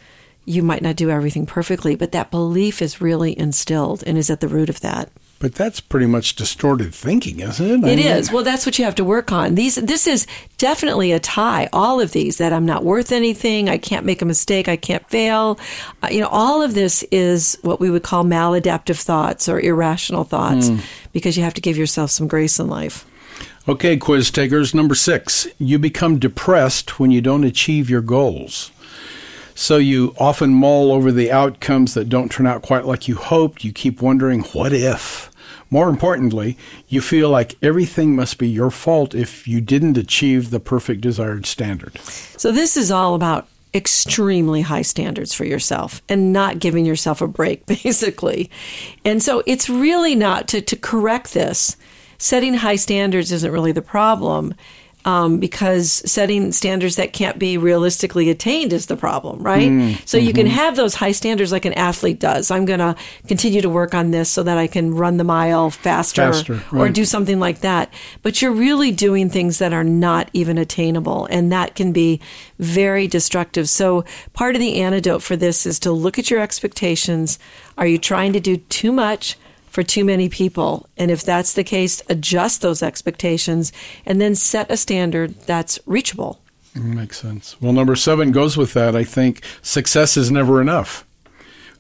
you 0.47 0.63
might 0.63 0.83
not 0.83 0.97
do 0.97 1.11
everything 1.11 1.47
perfectly, 1.47 1.95
but 1.95 2.13
that 2.13 2.31
belief 2.31 2.83
is 2.83 3.01
really 3.01 3.39
instilled 3.39 4.03
and 4.07 4.19
is 4.19 4.31
at 4.31 4.41
the 4.41 4.49
root 4.49 4.69
of 4.69 4.81
that. 4.81 5.11
But 5.39 5.55
that's 5.55 5.81
pretty 5.81 6.07
much 6.07 6.35
distorted 6.35 6.95
thinking, 6.95 7.41
isn't 7.41 7.65
it? 7.67 7.87
I 7.87 7.93
It 7.93 7.97
mean, 7.97 8.07
is. 8.07 8.31
Well, 8.31 8.43
that's 8.43 8.67
what 8.67 8.79
you 8.79 8.85
have 8.85 8.97
to 8.97 9.05
work 9.05 9.33
on. 9.33 9.55
These, 9.55 9.77
this 9.77 10.07
is 10.07 10.27
definitely 10.59 11.13
a 11.13 11.21
tie. 11.21 11.69
All 11.73 11.99
of 11.99 12.13
these 12.13 12.39
that 12.39 12.53
I'm 12.53 12.67
not 12.67 12.85
worth 12.85 13.11
anything. 13.11 13.69
I 13.69 13.79
can't 13.79 14.05
make 14.05 14.21
a 14.21 14.27
mistake. 14.27 14.69
I 14.69 14.77
can't 14.77 15.09
fail. 15.09 15.59
Uh, 16.03 16.09
you 16.11 16.21
know, 16.21 16.29
all 16.29 16.61
of 16.61 16.75
this 16.75 17.05
is 17.05 17.57
what 17.63 17.81
we 17.81 17.91
would 17.91 18.03
call 18.03 18.23
maladaptive 18.23 19.01
thoughts 19.01 19.49
or 19.49 19.59
irrational 19.59 20.25
thoughts, 20.25 20.71
because 21.13 21.39
you 21.39 21.43
have 21.43 21.55
to 21.55 21.63
give 21.63 21.79
yourself 21.79 22.11
some 22.11 22.29
grace 22.29 22.59
in 22.59 22.69
life. 22.69 23.07
Okay, 23.71 23.97
quiz 23.97 24.33
takers. 24.33 24.75
Number 24.75 24.97
six, 24.97 25.47
you 25.57 25.79
become 25.79 26.19
depressed 26.19 26.99
when 26.99 27.13
you 27.13 27.21
don't 27.21 27.45
achieve 27.45 27.89
your 27.89 28.01
goals. 28.01 28.73
So 29.55 29.77
you 29.77 30.13
often 30.19 30.53
mull 30.53 30.91
over 30.91 31.13
the 31.13 31.31
outcomes 31.31 31.95
that 31.95 32.09
don't 32.09 32.33
turn 32.33 32.49
out 32.49 32.63
quite 32.63 32.85
like 32.85 33.07
you 33.07 33.15
hoped. 33.15 33.63
You 33.63 33.73
keep 33.73 34.03
wondering, 34.03 34.41
what 34.41 34.73
if? 34.73 35.31
More 35.71 35.89
importantly, 35.89 36.59
you 36.89 37.01
feel 37.01 37.31
like 37.31 37.55
everything 37.63 38.17
must 38.17 38.39
be 38.39 38.49
your 38.49 38.73
fault 38.73 39.15
if 39.15 39.47
you 39.47 39.61
didn't 39.61 39.97
achieve 39.97 40.51
the 40.51 40.59
perfect 40.59 41.01
desired 41.01 41.47
standard. 41.47 41.97
So 42.01 42.51
this 42.51 42.77
is 42.77 42.91
all 42.91 43.15
about 43.15 43.47
extremely 43.73 44.63
high 44.63 44.83
standards 44.83 45.33
for 45.33 45.45
yourself 45.45 46.03
and 46.09 46.33
not 46.33 46.59
giving 46.59 46.85
yourself 46.85 47.21
a 47.21 47.29
break, 47.29 47.67
basically. 47.85 48.51
And 49.05 49.23
so 49.23 49.45
it's 49.47 49.71
really 49.71 50.17
not 50.17 50.49
to, 50.49 50.61
to 50.61 50.75
correct 50.75 51.35
this. 51.35 51.77
Setting 52.21 52.53
high 52.53 52.77
standards 52.77 53.33
isn't 53.33 53.51
really 53.51 53.73
the 53.73 53.81
problem. 53.81 54.55
Um, 55.07 55.41
because 55.41 56.03
setting 56.05 56.53
standards 56.53 56.97
that 56.97 57.15
can't 57.15 57.39
be 57.39 57.57
realistically 57.57 58.29
attained 58.29 58.75
is 58.75 58.85
the 58.85 58.99
problem, 58.99 59.43
right? 59.43 59.99
so 60.05 60.19
you 60.19 60.35
can 60.35 60.45
have 60.45 60.77
those 60.77 60.95
high 60.95 61.13
standards 61.13 61.53
like 61.53 61.65
an 61.65 61.73
athlete 61.73 62.21
does. 62.21 62.51
I'm 62.51 62.67
going 62.67 62.81
to 62.81 62.95
continue 63.27 63.63
to 63.63 63.71
work 63.71 63.95
on 63.95 64.11
this 64.11 64.29
so 64.29 64.43
that 64.43 64.59
I 64.59 64.67
can 64.67 64.95
run 64.95 65.17
the 65.17 65.25
mile 65.25 65.71
faster, 65.71 66.31
Faster, 66.31 66.63
or 66.71 66.85
right. 66.85 66.93
do 66.93 67.07
something 67.07 67.41
like 67.41 67.61
that. 67.61 67.91
But 68.21 68.43
you're 68.43 68.53
really 68.53 68.93
doing 68.93 69.31
things 69.31 69.59
that 69.59 69.73
are 69.73 69.85
not 69.85 70.29
even 70.35 70.59
attainable, 70.59 71.25
and 71.31 71.51
that 71.51 71.75
can 71.75 71.93
be 71.93 72.21
very 72.59 73.09
destructive. 73.09 73.71
So, 73.71 74.05
part 74.35 74.55
of 74.55 74.61
the 74.61 74.83
antidote 74.83 75.23
for 75.23 75.35
this 75.35 75.65
is 75.65 75.79
to 75.79 75.93
look 75.93 76.19
at 76.19 76.31
your 76.31 76.41
expectations. 76.41 77.39
Are 77.79 77.87
you 77.87 77.97
trying 77.97 78.35
to 78.35 78.41
do 78.41 78.59
too 78.59 78.93
much? 78.93 79.39
For 79.71 79.83
too 79.83 80.05
many 80.05 80.29
people. 80.29 80.89
And 80.97 81.11
if 81.11 81.23
that's 81.23 81.53
the 81.53 81.65
case, 81.65 82.03
adjust 82.09 82.61
those 82.61 82.83
expectations 82.83 83.73
and 84.05 84.21
then 84.21 84.35
set 84.35 84.71
a 84.71 84.77
standard 84.77 85.35
that's 85.47 85.79
reachable. 85.87 86.41
Makes 86.75 87.21
sense. 87.21 87.61
Well, 87.61 87.73
number 87.73 87.97
seven 87.97 88.33
goes 88.33 88.57
with 88.57 88.75
that. 88.75 88.95
I 88.95 89.05
think 89.05 89.43
success 89.63 90.17
is 90.17 90.31
never 90.31 90.61
enough. 90.61 91.05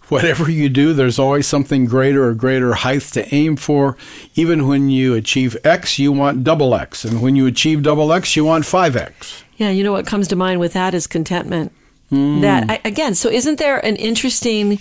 Whatever 0.08 0.50
you 0.50 0.68
do, 0.68 0.92
there's 0.92 1.20
always 1.20 1.46
something 1.46 1.84
greater 1.84 2.24
or 2.24 2.34
greater 2.34 2.74
height 2.74 3.02
to 3.02 3.32
aim 3.32 3.54
for. 3.54 3.96
Even 4.34 4.66
when 4.66 4.90
you 4.90 5.14
achieve 5.14 5.56
X, 5.62 6.00
you 6.00 6.10
want 6.10 6.42
double 6.42 6.74
X. 6.74 7.04
And 7.04 7.22
when 7.22 7.36
you 7.36 7.46
achieve 7.46 7.84
double 7.84 8.12
X, 8.12 8.34
you 8.34 8.44
want 8.44 8.64
5X. 8.64 9.44
Yeah, 9.56 9.70
you 9.70 9.84
know 9.84 9.92
what 9.92 10.06
comes 10.06 10.26
to 10.28 10.36
mind 10.36 10.58
with 10.58 10.72
that 10.72 10.94
is 10.94 11.06
contentment. 11.06 11.72
That 12.10 12.64
hmm. 12.64 12.70
I, 12.72 12.80
again, 12.84 13.14
so 13.14 13.28
isn't 13.28 13.60
there 13.60 13.78
an 13.86 13.94
interesting 13.94 14.80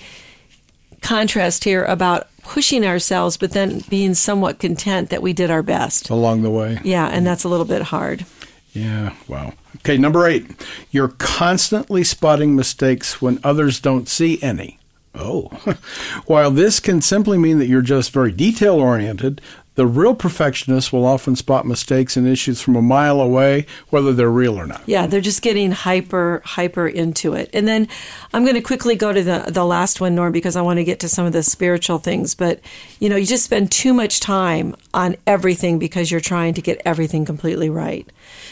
contrast 1.02 1.64
here 1.64 1.84
about 1.86 2.28
pushing 2.44 2.86
ourselves, 2.86 3.38
but 3.38 3.52
then 3.52 3.84
being 3.90 4.14
somewhat 4.14 4.60
content 4.60 5.10
that 5.10 5.22
we 5.22 5.34
did 5.34 5.52
our 5.52 5.64
best? 5.64 6.10
along 6.10 6.42
the 6.42 6.50
way. 6.50 6.80
Yeah, 6.84 7.08
and 7.08 7.26
that's 7.26 7.44
a 7.44 7.50
little 7.50 7.66
bit 7.66 7.84
hard. 7.84 8.26
Yeah, 8.74 9.14
wow. 9.28 9.54
Okay, 9.78 9.98
number 9.98 10.28
eight. 10.28 10.46
You're 10.92 11.10
constantly 11.10 12.04
spotting 12.04 12.56
mistakes 12.56 13.22
when 13.22 13.40
others 13.44 13.80
don't 13.80 14.08
see 14.08 14.42
any. 14.42 14.80
Oh. 15.16 15.48
While 16.26 16.52
this 16.52 16.80
can 16.80 17.02
simply 17.02 17.38
mean 17.38 17.60
that 17.60 17.68
you're 17.68 17.82
just 17.82 18.12
very 18.12 18.32
detail 18.32 18.76
oriented, 18.76 19.42
the 19.80 19.88
real 19.88 20.14
perfectionist 20.14 20.92
will 20.92 21.06
often 21.06 21.38
spot 21.38 21.66
mistakes 21.66 22.18
and 22.18 22.28
issues 22.28 22.60
from 22.60 22.76
a 22.76 22.82
mile 22.82 23.22
away, 23.22 23.66
whether 23.92 24.12
they're 24.12 24.30
real 24.30 24.60
or 24.60 24.68
not. 24.68 24.82
Yeah, 24.86 25.08
they're 25.08 25.22
just 25.22 25.42
getting 25.42 25.72
hyper, 25.72 26.42
hyper 26.44 26.86
into 26.86 27.34
it. 27.34 27.50
And 27.54 27.66
then 27.66 27.88
I'm 28.34 28.44
going 28.44 28.56
to 28.56 28.62
quickly 28.62 28.98
go 28.98 29.14
to 29.14 29.24
the, 29.24 29.46
the 29.48 29.64
last 29.64 30.02
one, 30.02 30.16
Norm, 30.16 30.34
because 30.34 30.58
I 30.58 30.62
want 30.62 30.80
to 30.80 30.84
get 30.84 31.00
to 31.00 31.08
some 31.08 31.26
of 31.26 31.32
the 31.32 31.44
spiritual 31.44 31.98
things. 31.98 32.36
But, 32.36 32.60
you 33.00 33.08
know, 33.08 33.16
you 33.16 33.26
just 33.26 33.46
spend 33.46 33.72
too 33.72 33.94
much 33.94 34.20
time 34.20 34.76
on 34.94 35.16
everything 35.26 35.80
because 35.80 36.12
you're 36.12 36.20
trying 36.20 36.56
to 36.56 36.62
get 36.62 36.82
everything 36.84 37.24
completely 37.24 37.70
right. 37.70 38.06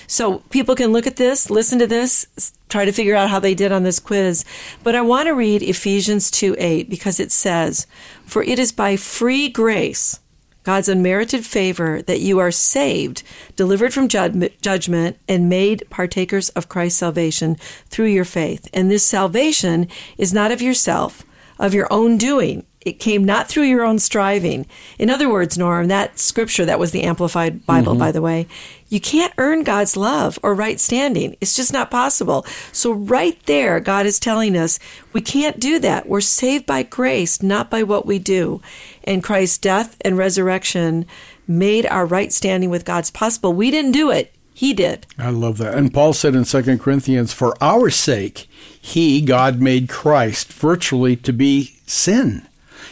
So 0.07 0.37
people 0.49 0.75
can 0.75 0.93
look 0.93 1.07
at 1.07 1.17
this, 1.17 1.49
listen 1.49 1.77
to 1.79 1.87
this, 1.87 2.53
try 2.69 2.85
to 2.85 2.93
figure 2.93 3.17
out 3.17 3.29
how 3.29 3.41
they 3.41 3.53
did 3.53 3.73
on 3.73 3.83
this 3.83 3.99
quiz. 3.99 4.45
But 4.81 4.95
I 4.95 5.01
want 5.01 5.27
to 5.27 5.33
read 5.33 5.61
Ephesians 5.61 6.31
2 6.31 6.55
8 6.57 6.89
because 6.89 7.19
it 7.19 7.33
says, 7.33 7.85
For 8.25 8.41
it 8.43 8.59
is 8.59 8.71
by 8.71 8.95
free 8.95 9.49
grace 9.49 10.21
God's 10.67 10.89
unmerited 10.89 11.45
favor 11.45 12.01
that 12.01 12.19
you 12.19 12.39
are 12.39 12.51
saved, 12.51 13.23
delivered 13.55 13.93
from 13.93 14.09
jud- 14.09 14.51
judgment, 14.61 15.17
and 15.25 15.47
made 15.47 15.89
partakers 15.89 16.49
of 16.49 16.67
Christ's 16.67 16.99
salvation 16.99 17.55
through 17.85 18.07
your 18.07 18.25
faith. 18.25 18.67
And 18.73 18.91
this 18.91 19.05
salvation 19.05 19.87
is 20.17 20.33
not 20.33 20.51
of 20.51 20.61
yourself, 20.61 21.23
of 21.57 21.73
your 21.73 21.87
own 21.89 22.17
doing. 22.17 22.65
It 22.81 22.99
came 22.99 23.25
not 23.25 23.47
through 23.47 23.63
your 23.63 23.83
own 23.83 23.99
striving. 23.99 24.65
In 24.97 25.09
other 25.09 25.29
words, 25.29 25.57
Norm, 25.57 25.87
that 25.87 26.19
scripture, 26.19 26.63
that 26.65 26.79
was 26.79 26.91
the 26.91 27.03
Amplified 27.03 27.65
Bible, 27.65 27.93
mm-hmm. 27.93 27.99
by 27.99 28.11
the 28.11 28.21
way, 28.21 28.47
you 28.87 29.01
can't 29.01 29.33
earn 29.37 29.63
God's 29.63 29.97
love 29.97 30.39
or 30.41 30.53
right 30.53 30.79
standing. 30.79 31.35
It's 31.41 31.55
just 31.55 31.73
not 31.73 31.91
possible. 31.91 32.45
So, 32.71 32.91
right 32.91 33.37
there, 33.45 33.79
God 33.79 34.05
is 34.05 34.19
telling 34.19 34.55
us 34.55 34.79
we 35.11 35.21
can't 35.21 35.59
do 35.59 35.79
that. 35.79 36.07
We're 36.07 36.21
saved 36.21 36.65
by 36.65 36.83
grace, 36.83 37.43
not 37.43 37.69
by 37.69 37.83
what 37.83 38.05
we 38.05 38.19
do. 38.19 38.61
And 39.03 39.23
Christ's 39.23 39.57
death 39.57 39.97
and 40.01 40.17
resurrection 40.17 41.05
made 41.47 41.85
our 41.87 42.05
right 42.05 42.31
standing 42.31 42.69
with 42.69 42.85
God's 42.85 43.11
possible. 43.11 43.53
We 43.53 43.71
didn't 43.71 43.91
do 43.91 44.11
it, 44.11 44.33
He 44.53 44.73
did. 44.73 45.05
I 45.17 45.31
love 45.31 45.57
that. 45.57 45.75
And 45.75 45.93
Paul 45.93 46.13
said 46.13 46.35
in 46.35 46.45
2 46.45 46.77
Corinthians, 46.77 47.33
For 47.33 47.53
our 47.61 47.89
sake, 47.89 48.47
he, 48.79 49.19
God, 49.21 49.59
made 49.59 49.89
Christ 49.89 50.53
virtually 50.53 51.17
to 51.17 51.33
be 51.33 51.75
sin. 51.85 52.46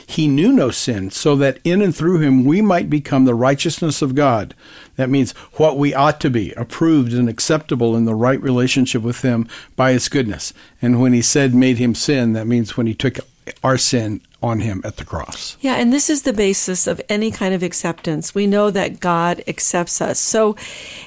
He 0.08 0.28
knew 0.28 0.52
no 0.52 0.70
sin, 0.72 1.10
so 1.12 1.36
that 1.38 1.60
in 1.64 1.82
and 1.82 1.96
through 1.96 2.20
him 2.20 2.46
we 2.46 2.62
might 2.62 2.90
become 2.90 3.26
the 3.26 3.36
righteousness 3.36 4.02
of 4.02 4.16
God. 4.16 4.54
That 4.96 5.10
means 5.10 5.32
what 5.54 5.78
we 5.78 5.94
ought 5.94 6.22
to 6.22 6.30
be, 6.30 6.52
approved 6.54 7.14
and 7.14 7.28
acceptable 7.28 7.96
in 7.96 8.06
the 8.06 8.16
right 8.16 8.42
relationship 8.42 9.02
with 9.02 9.22
him 9.22 9.48
by 9.76 9.92
his 9.92 10.10
goodness. 10.10 10.54
And 10.82 11.02
when 11.02 11.14
he 11.14 11.22
said 11.22 11.54
made 11.54 11.78
him 11.78 11.96
sin, 11.96 12.34
that 12.34 12.48
means 12.48 12.78
when 12.78 12.88
he 12.88 12.94
took 12.94 13.20
our 13.64 13.78
sin 13.78 14.22
on 14.46 14.60
him 14.60 14.82
at 14.84 14.98
the 14.98 15.04
cross. 15.04 15.58
Yeah, 15.60 15.76
and 15.76 15.92
this 15.92 16.10
is 16.10 16.22
the 16.22 16.32
basis 16.34 16.86
of 16.86 17.02
any 17.10 17.32
kind 17.32 17.54
of 17.54 17.64
acceptance. 17.64 18.36
We 18.36 18.46
know 18.46 18.70
that 18.70 19.00
God 19.00 19.44
accepts 19.48 20.00
us. 20.02 20.20
So, 20.20 20.56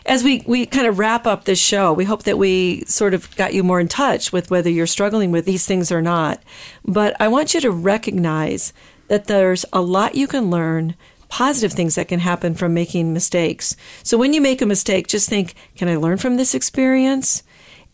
as 0.05 0.24
we, 0.24 0.42
we 0.46 0.66
kind 0.66 0.87
of 0.87 0.98
wrap 0.98 1.27
up 1.27 1.44
this 1.44 1.61
show, 1.61 1.92
we 1.92 2.05
hope 2.05 2.24
that 2.24 2.37
we 2.37 2.85
sort 2.87 3.14
of 3.14 3.35
got 3.37 3.55
you 3.55 3.62
more 3.62 3.81
in 3.81 3.88
touch 3.88 4.33
with 4.33 4.51
whether 4.51 4.68
you're 4.68 4.87
struggling 4.87 5.31
with 5.31 5.44
these 5.44 5.66
things 5.66 5.92
or 5.92 6.03
not. 6.03 6.42
But 6.85 7.14
I 7.20 7.29
want 7.29 7.55
you 7.55 7.61
to 7.61 7.70
recognize 7.70 8.72
that 9.07 9.27
there's 9.27 9.64
a 9.72 9.81
lot 9.81 10.16
you 10.16 10.27
can 10.27 10.51
learn, 10.51 10.96
positive 11.29 11.72
things 11.72 11.94
that 11.94 12.09
can 12.09 12.20
happen 12.20 12.55
from 12.55 12.74
making 12.74 13.12
mistakes. 13.12 13.77
So, 14.03 14.18
when 14.18 14.33
you 14.33 14.40
make 14.40 14.61
a 14.61 14.66
mistake, 14.66 15.07
just 15.07 15.29
think, 15.29 15.55
can 15.77 15.88
I 15.88 15.96
learn 15.96 16.18
from 16.18 16.37
this 16.37 16.55
experience? 16.55 17.44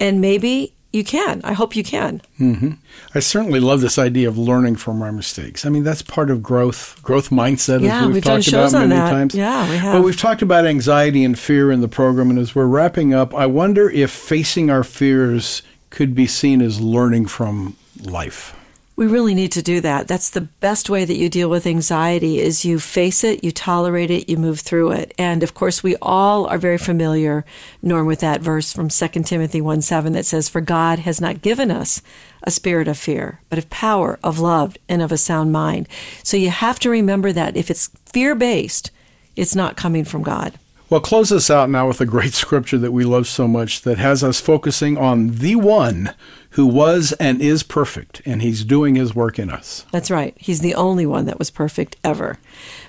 And 0.00 0.20
maybe 0.20 0.73
you 0.94 1.04
can. 1.04 1.40
I 1.44 1.52
hope 1.52 1.74
you 1.76 1.82
can. 1.84 2.22
Mm-hmm. 2.40 2.70
I 3.14 3.20
certainly 3.20 3.60
love 3.60 3.80
this 3.80 3.98
idea 3.98 4.28
of 4.28 4.38
learning 4.38 4.76
from 4.76 5.02
our 5.02 5.12
mistakes. 5.12 5.66
I 5.66 5.68
mean, 5.68 5.82
that's 5.84 6.02
part 6.02 6.30
of 6.30 6.42
growth, 6.42 6.98
growth 7.02 7.30
mindset, 7.30 7.82
Yeah, 7.82 8.00
as 8.00 8.06
we've, 8.06 8.14
we've 8.14 8.24
talked 8.24 8.48
about 8.48 8.72
many 8.72 8.88
that. 8.94 9.10
times. 9.10 9.34
Yeah, 9.34 9.68
we 9.68 9.76
have. 9.76 9.94
But 9.94 10.02
we've 10.04 10.16
talked 10.18 10.42
about 10.42 10.66
anxiety 10.66 11.24
and 11.24 11.38
fear 11.38 11.70
in 11.72 11.80
the 11.80 11.88
program, 11.88 12.30
and 12.30 12.38
as 12.38 12.54
we're 12.54 12.66
wrapping 12.66 13.12
up, 13.12 13.34
I 13.34 13.46
wonder 13.46 13.90
if 13.90 14.10
facing 14.10 14.70
our 14.70 14.84
fears 14.84 15.62
could 15.90 16.14
be 16.14 16.26
seen 16.26 16.62
as 16.62 16.80
learning 16.80 17.26
from 17.26 17.76
life. 18.02 18.54
We 18.96 19.08
really 19.08 19.34
need 19.34 19.50
to 19.52 19.62
do 19.62 19.80
that. 19.80 20.06
That's 20.06 20.30
the 20.30 20.42
best 20.42 20.88
way 20.88 21.04
that 21.04 21.16
you 21.16 21.28
deal 21.28 21.50
with 21.50 21.66
anxiety 21.66 22.38
is 22.38 22.64
you 22.64 22.78
face 22.78 23.24
it, 23.24 23.42
you 23.42 23.50
tolerate 23.50 24.10
it, 24.10 24.28
you 24.28 24.36
move 24.36 24.60
through 24.60 24.92
it. 24.92 25.12
And 25.18 25.42
of 25.42 25.52
course, 25.52 25.82
we 25.82 25.96
all 26.00 26.46
are 26.46 26.58
very 26.58 26.78
familiar, 26.78 27.44
Norm, 27.82 28.06
with 28.06 28.20
that 28.20 28.40
verse 28.40 28.72
from 28.72 28.88
2 28.88 29.08
Timothy 29.24 29.60
1 29.60 29.82
7 29.82 30.12
that 30.12 30.26
says, 30.26 30.48
For 30.48 30.60
God 30.60 31.00
has 31.00 31.20
not 31.20 31.42
given 31.42 31.72
us 31.72 32.02
a 32.44 32.52
spirit 32.52 32.86
of 32.86 32.96
fear, 32.96 33.40
but 33.48 33.58
of 33.58 33.68
power, 33.68 34.20
of 34.22 34.38
love, 34.38 34.76
and 34.88 35.02
of 35.02 35.10
a 35.10 35.18
sound 35.18 35.50
mind. 35.50 35.88
So 36.22 36.36
you 36.36 36.50
have 36.50 36.78
to 36.80 36.90
remember 36.90 37.32
that 37.32 37.56
if 37.56 37.70
it's 37.70 37.90
fear 38.06 38.36
based, 38.36 38.92
it's 39.34 39.56
not 39.56 39.76
coming 39.76 40.04
from 40.04 40.22
God. 40.22 40.56
Well, 40.90 41.00
close 41.00 41.32
us 41.32 41.50
out 41.50 41.70
now 41.70 41.88
with 41.88 42.00
a 42.00 42.06
great 42.06 42.32
scripture 42.34 42.78
that 42.78 42.92
we 42.92 43.04
love 43.04 43.26
so 43.26 43.48
much 43.48 43.82
that 43.82 43.98
has 43.98 44.22
us 44.22 44.40
focusing 44.40 44.98
on 44.98 45.36
the 45.36 45.56
one 45.56 46.14
who 46.50 46.66
was 46.66 47.12
and 47.18 47.40
is 47.40 47.62
perfect, 47.62 48.22
and 48.24 48.42
he's 48.42 48.64
doing 48.64 48.94
his 48.94 49.14
work 49.14 49.38
in 49.38 49.50
us. 49.50 49.86
That's 49.90 50.10
right. 50.10 50.36
He's 50.38 50.60
the 50.60 50.74
only 50.74 51.04
one 51.04 51.24
that 51.26 51.38
was 51.38 51.50
perfect 51.50 51.96
ever. 52.04 52.38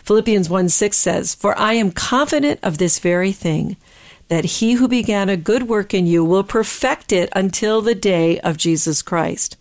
Philippians 0.04 0.50
1 0.50 0.70
6 0.70 0.98
says, 0.98 1.34
For 1.34 1.58
I 1.58 1.74
am 1.74 1.92
confident 1.92 2.60
of 2.62 2.78
this 2.78 3.00
very 3.00 3.32
thing, 3.32 3.78
that 4.28 4.46
he 4.46 4.74
who 4.74 4.88
began 4.88 5.30
a 5.30 5.38
good 5.38 5.64
work 5.64 5.94
in 5.94 6.06
you 6.06 6.24
will 6.24 6.44
perfect 6.44 7.12
it 7.12 7.30
until 7.34 7.82
the 7.82 7.96
day 7.96 8.40
of 8.42 8.58
Jesus 8.58 9.02
Christ. 9.02 9.58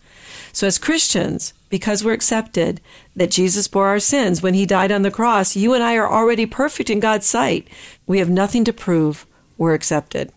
So, 0.51 0.67
as 0.67 0.77
Christians, 0.77 1.53
because 1.69 2.03
we're 2.03 2.13
accepted, 2.13 2.81
that 3.15 3.31
Jesus 3.31 3.67
bore 3.67 3.87
our 3.87 3.99
sins 3.99 4.41
when 4.41 4.53
he 4.53 4.65
died 4.65 4.91
on 4.91 5.01
the 5.01 5.11
cross, 5.11 5.55
you 5.55 5.73
and 5.73 5.83
I 5.83 5.95
are 5.95 6.11
already 6.11 6.45
perfect 6.45 6.89
in 6.89 6.99
God's 6.99 7.25
sight. 7.25 7.67
We 8.05 8.19
have 8.19 8.29
nothing 8.29 8.63
to 8.65 8.73
prove. 8.73 9.25
We're 9.57 9.73
accepted. 9.73 10.31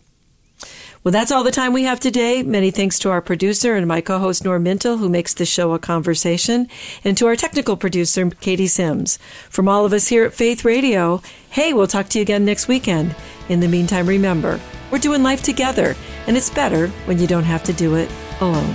Well, 1.05 1.13
that's 1.13 1.31
all 1.31 1.45
the 1.45 1.53
time 1.53 1.73
we 1.73 1.85
have 1.85 2.01
today. 2.01 2.43
Many 2.43 2.71
thanks 2.71 2.99
to 2.99 3.11
our 3.11 3.23
producer 3.23 3.75
and 3.75 3.87
my 3.87 4.01
co 4.01 4.19
host, 4.19 4.45
Norm 4.45 4.65
Mintle, 4.65 4.99
who 4.99 5.09
makes 5.09 5.33
this 5.33 5.49
show 5.49 5.73
a 5.73 5.79
conversation, 5.79 6.69
and 7.05 7.17
to 7.17 7.27
our 7.27 7.37
technical 7.37 7.77
producer, 7.77 8.29
Katie 8.29 8.67
Sims. 8.67 9.19
From 9.49 9.69
all 9.69 9.85
of 9.85 9.93
us 9.93 10.09
here 10.09 10.25
at 10.25 10.35
Faith 10.35 10.65
Radio, 10.65 11.23
hey, 11.51 11.73
we'll 11.73 11.87
talk 11.87 12.09
to 12.11 12.19
you 12.19 12.23
again 12.23 12.45
next 12.45 12.69
weekend. 12.69 13.15
In 13.49 13.61
the 13.61 13.69
meantime, 13.69 14.07
remember, 14.07 14.61
we're 14.91 14.99
doing 14.99 15.23
life 15.23 15.43
together, 15.43 15.95
and 16.27 16.37
it's 16.37 16.51
better 16.51 16.89
when 17.07 17.19
you 17.19 17.27
don't 17.27 17.45
have 17.45 17.63
to 17.65 17.73
do 17.73 17.95
it 17.95 18.11
alone. 18.41 18.75